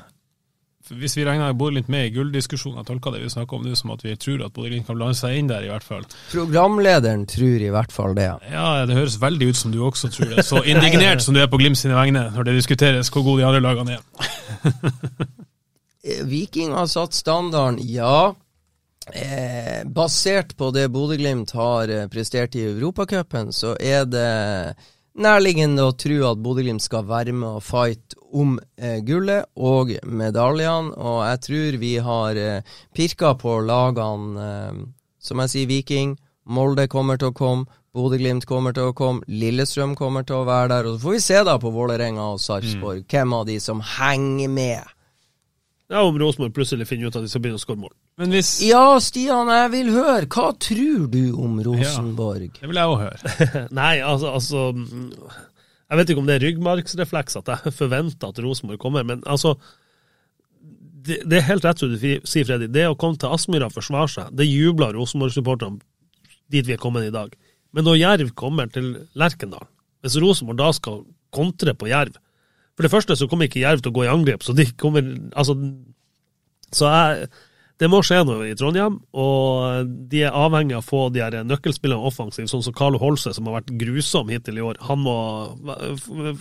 [0.88, 3.91] Hvis vi regner Bodø-Glimt med i gulldiskusjonen, jeg tolker det vi snakker om nå som
[3.91, 6.05] at vi tror at Bodø-Glimt kan blande seg inn der, i hvert fall.
[6.32, 8.30] Programlederen tror i hvert fall det.
[8.53, 10.45] Ja, det høres veldig ut som du også tror det.
[10.47, 13.49] Så indignert som du er på Glimt sine vegne når det diskuteres hvor gode de
[13.49, 15.36] andre lagene er.
[16.07, 18.32] Eh, Viking har satt standarden, ja.
[19.11, 24.30] Eh, basert på det Bodø-Glimt har eh, prestert i Europacupen, så er det
[25.22, 30.93] nærliggende å tro at Bodø-Glimt skal være med og fight om eh, gullet og medaljene.
[30.95, 34.82] Og jeg tror vi har eh, pirka på lagene, eh,
[35.20, 36.15] som jeg sier, Viking.
[36.47, 37.68] Molde kommer til å komme.
[37.97, 39.26] Bodø-Glimt kommer til å komme.
[39.28, 40.89] Lillestrøm kommer til å være der.
[40.89, 44.51] Og så får vi se da på Vålerenga og Sarpsborg, hvem av de som henger
[44.53, 44.93] med.
[45.88, 47.95] Ja, om Rosenborg plutselig finner ut at de skal begynne å skåre mål.
[48.18, 50.26] Men hvis Ja, Stian, jeg vil høre.
[50.26, 52.55] Hva tror du om Rosenborg?
[52.57, 53.34] Det vil jeg òg høre.
[53.80, 58.82] Nei, altså, altså Jeg vet ikke om det er ryggmargsrefleks at jeg forventer at Rosenborg
[58.82, 59.53] kommer, men altså
[61.07, 62.68] det, det er helt rett som du sier, Freddy.
[62.74, 65.80] Det å komme til Aspmyra og forsvare seg, det jubler Rosenborg-supporterne
[66.51, 67.32] dit vi er kommet i dag.
[67.76, 69.68] Men når Jerv kommer til Lerkendal,
[70.03, 71.03] hvis Rosenborg da skal
[71.36, 72.15] kontre på Jerv
[72.78, 75.03] For det første så kommer ikke Jerv til å gå i angrep, så de kommer
[75.36, 75.55] Altså,
[76.72, 77.30] så jeg
[77.78, 81.36] det må skje noe i Trondheim, og de er avhengig av å få de her
[81.45, 84.80] nøkkelspillerne offensivt, sånn som Carlo Holse, som har vært grusom hittil i år.
[84.88, 85.17] Han må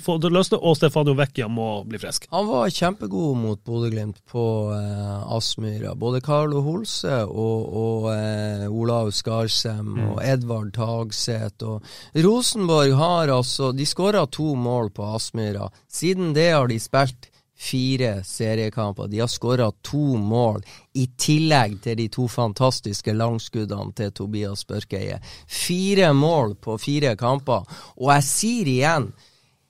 [0.00, 2.24] få det løst, og Stefanio Vecchia må bli frisk.
[2.32, 4.46] Han var kjempegod mot Bodø-Glimt på
[4.78, 5.92] eh, Aspmyra.
[6.00, 11.60] Både Carlo Holse og, og eh, Olav Skarsem og Edvard Tagseth.
[11.68, 15.68] Og Rosenborg har altså De skåra to mål på Aspmyra.
[15.92, 19.08] Siden det har de spilt fire seriekamper.
[19.08, 25.20] De har skåra to mål, i tillegg til de to fantastiske langskuddene til Tobias Børkeie.
[25.48, 27.64] Fire mål på fire kamper.
[27.96, 29.10] Og jeg sier igjen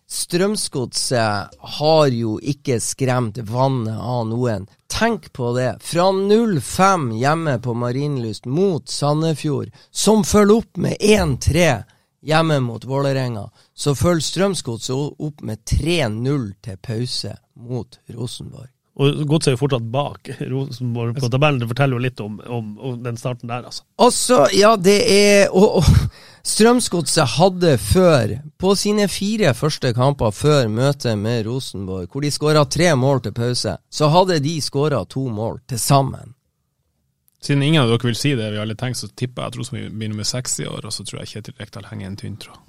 [0.07, 4.69] Strømsgodset har jo ikke skremt vannet av noen.
[4.87, 5.73] Tenk på det.
[5.83, 11.67] Fra 0-5 hjemme på Marienlyst mot Sandefjord, som følger opp med 1-3
[12.27, 18.71] hjemme mot Vålerenga, så følger Strømsgodset opp med 3-0 til pause mot Rosenborg.
[18.97, 21.61] Og Godset er jo fortsatt bak Rosenborg på tabellen.
[21.61, 23.85] Det forteller jo litt om, om, om den starten der, altså.
[24.01, 25.91] Altså, ja, det er Og, og
[26.47, 32.63] Strømsgodset hadde før, på sine fire første kamper før møtet med Rosenborg, hvor de skåra
[32.71, 36.37] tre mål til pause, så hadde de skåra to mål til sammen.
[37.43, 39.59] Siden ingen av dere vil si det vi har alle tenkt, så tipper jeg at
[39.59, 42.39] Rosenborg begynner med seks i år, og så tror jeg Kjetil Rekdal henger en tynn
[42.41, 42.63] tråd.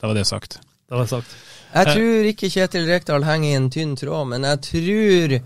[0.00, 0.60] Da var det sagt.
[0.88, 1.34] Det var sagt.
[1.74, 5.38] Jeg tror ikke Kjetil Rekdal henger i en tynn tråd, men jeg tror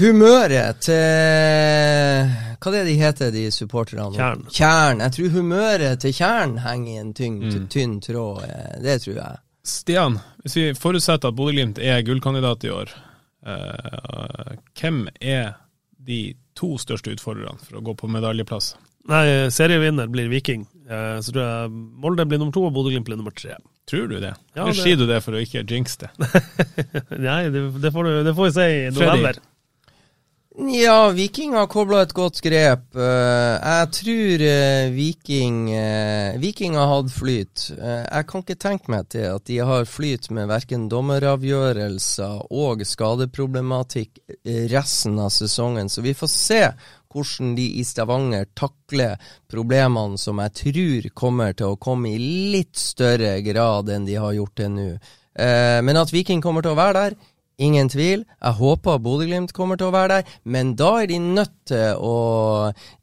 [0.00, 4.10] humøret til Hva er det de heter, de supporterne?
[4.16, 4.42] Kjern.
[4.52, 5.00] Kjern.
[5.06, 7.38] Jeg tror humøret til Kjern henger i en tynn,
[7.72, 8.42] tynn tråd.
[8.44, 9.38] eh, Det tror jeg.
[9.64, 12.92] Stian, hvis vi forutsetter at Bodø-Glimt er gullkandidat i år,
[13.46, 15.54] eh, hvem er
[16.00, 18.74] de to største utfordrerne for å gå på medaljeplass?
[19.08, 19.24] Nei,
[19.54, 20.66] serievinner blir Viking.
[20.90, 21.70] Eh, så tror jeg
[22.02, 23.56] Molde blir nummer to, og Bodø-Glimt blir nummer tre.
[23.90, 24.34] Tror du det?
[24.54, 26.10] Ja, Eller sier du det for å ikke jinx det?
[27.28, 29.40] Nei, det, det, får du, det får vi se i november.
[30.68, 32.82] Ja, Viking har kobla et godt grep.
[32.92, 37.70] Eh, jeg tror eh, Viking eh, Viking har hatt flyt.
[37.78, 44.20] Jeg kan ikke tenke meg til at de har flyt med verken dommeravgjørelser og skadeproblematikk
[44.74, 45.88] resten av sesongen.
[45.88, 46.60] Så vi får se
[47.08, 49.16] hvordan de i Stavanger takler
[49.48, 52.20] problemene som jeg tror kommer til å komme i
[52.52, 54.90] litt større grad enn de har gjort til nå.
[55.40, 57.14] Men at Viking kommer til å være der,
[57.60, 58.22] Ingen tvil.
[58.40, 62.14] Jeg håper Bodø-Glimt kommer til å være der, men da er de nødt til å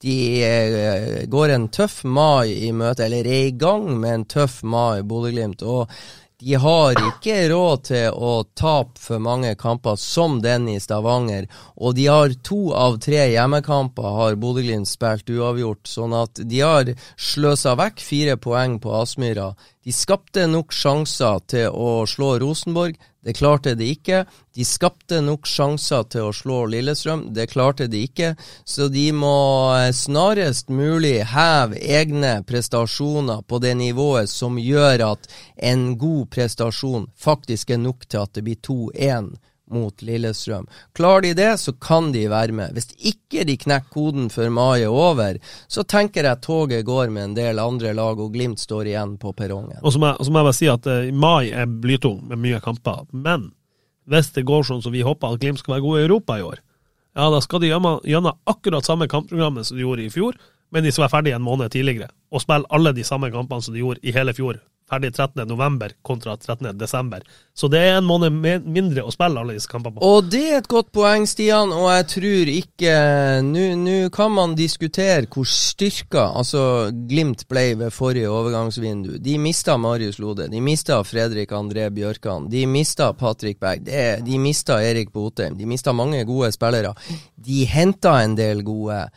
[0.02, 4.64] De eh, går en tøff mai i møte, eller er i gang med en tøff
[4.66, 5.62] mai, Bodø-Glimt.
[5.62, 5.92] Og
[6.38, 11.48] de har ikke råd til å tape for mange kamper som den i Stavanger.
[11.82, 16.94] Og de har to av tre hjemmekamper har Bodø-Glimt spilt uavgjort, sånn at de har
[17.18, 19.50] sløsa vekk fire poeng på Aspmyra.
[19.82, 23.02] De skapte nok sjanser til å slå Rosenborg.
[23.28, 24.22] Det klarte de ikke.
[24.56, 27.26] De skapte nok sjanser til å slå Lillestrøm.
[27.36, 28.30] Det klarte de ikke.
[28.64, 29.34] Så de må
[29.76, 35.28] eh, snarest mulig heve egne prestasjoner på det nivået som gjør at
[35.60, 39.34] en god prestasjon faktisk er nok til at det blir 2-1
[39.74, 40.68] mot Lillestrøm.
[40.96, 42.74] Klarer de det, så kan de være med.
[42.78, 47.24] Hvis ikke de knekker koden før mai er over, så tenker jeg toget går med
[47.24, 49.80] en del andre lag, og Glimt står igjen på perrongen.
[49.84, 53.06] Og så må, jeg- bare si at uh, mai er blytung med mye kamper.
[53.12, 53.52] Men
[54.08, 56.46] hvis det går sånn som vi håper at Glimt skal være gode i Europa i
[56.48, 56.60] år,
[57.18, 60.36] ja, da skal de gjennom akkurat samme kampprogrammet som de gjorde i fjor,
[60.72, 62.10] men de skal være ferdig en måned tidligere.
[62.32, 64.60] Og spille alle de samme kampene som de gjorde i hele fjor.
[64.88, 65.44] Ferdig 13.
[65.50, 66.78] november kontra 13.
[66.80, 67.24] desember.
[67.54, 68.32] Så det er en måned
[68.64, 70.06] mindre å spille alle disse kampene på.
[70.08, 72.94] Og det er et godt poeng, Stian, og jeg tror ikke
[73.44, 76.62] nå kan man diskutere hvor styrka altså
[77.10, 79.18] Glimt ble ved forrige overgangsvindu.
[79.24, 84.40] De mista Marius Lode, de mista Fredrik André Bjørkan, de mista Patrick Berg, det- de
[84.40, 86.96] mista Erik Botheim, de mista mange gode spillere.
[87.36, 89.10] De henta en del gode.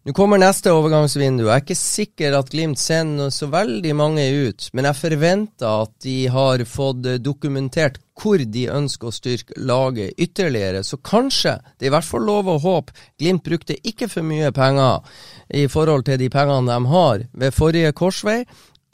[0.00, 1.42] Nå kommer neste overgangsvindu.
[1.44, 5.90] Jeg er ikke sikker at Glimt sender så veldig mange ut, men jeg forventer at
[6.00, 10.80] de har fått eh, dokumentert hvor de ønsker å styrke laget ytterligere.
[10.88, 14.48] Så kanskje, det er i hvert fall lov å håpe, Glimt brukte ikke for mye
[14.56, 15.04] penger
[15.52, 18.38] i forhold til de pengene de har ved forrige korsvei.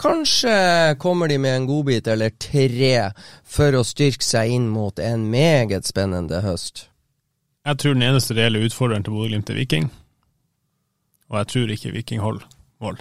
[0.02, 0.56] Kanskje
[0.98, 3.12] kommer de med en godbit eller tre
[3.46, 6.88] for å styrke seg inn mot en meget spennende høst.
[7.62, 9.86] Jeg tror den eneste reelle utfordreren til Bodø-Glimt er Viking.
[11.30, 12.46] Og jeg tror ikke Viking holder
[12.82, 13.00] mål.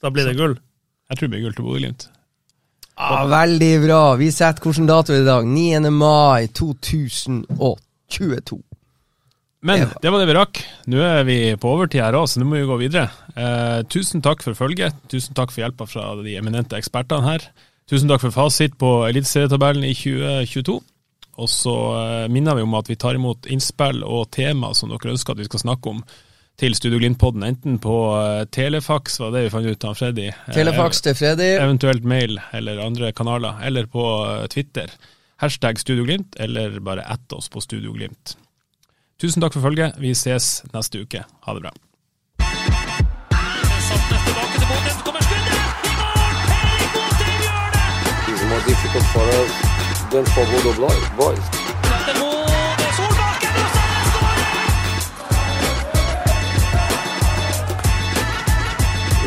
[0.00, 0.56] Da blir det gull.
[1.10, 2.08] Jeg tror det blir gull til Bodø-Glimt.
[3.00, 4.00] Ah, veldig bra.
[4.20, 5.46] Vi setter hvilken dato i dag.
[5.48, 5.90] 9.
[5.90, 8.60] mai 2022.
[9.60, 10.60] Men det var det vi rakk.
[10.88, 13.10] Nå er vi på overtid her òg, så nå må vi gå videre.
[13.36, 14.96] Eh, tusen takk for følget.
[15.12, 17.44] Tusen takk for hjelpa fra de eminente ekspertene her.
[17.90, 20.78] Tusen takk for fasit på Eliteserietabellen i 2022.
[21.40, 25.12] Og så eh, minner vi om at vi tar imot innspill og tema som dere
[25.12, 26.00] ønsker at vi skal snakke om
[26.60, 30.26] til Studio Glimt-podden, enten på eh, telefax, var det vi fant ut av Freddy.
[30.28, 31.54] Eh, Telefax til Freddy.
[31.56, 34.92] Eventuelt mail eller andre kanaler, eller på eh, Twitter.
[35.40, 38.36] Hashtag Studio Glimt, eller bare ett oss på Studio Glimt.
[39.20, 39.96] Tusen takk for følget.
[40.00, 41.24] Vi ses neste uke.
[41.24, 41.72] Ha det bra.
[48.50, 49.52] More difficult for us
[50.10, 50.72] than for Bodo
[51.16, 51.59] Boys.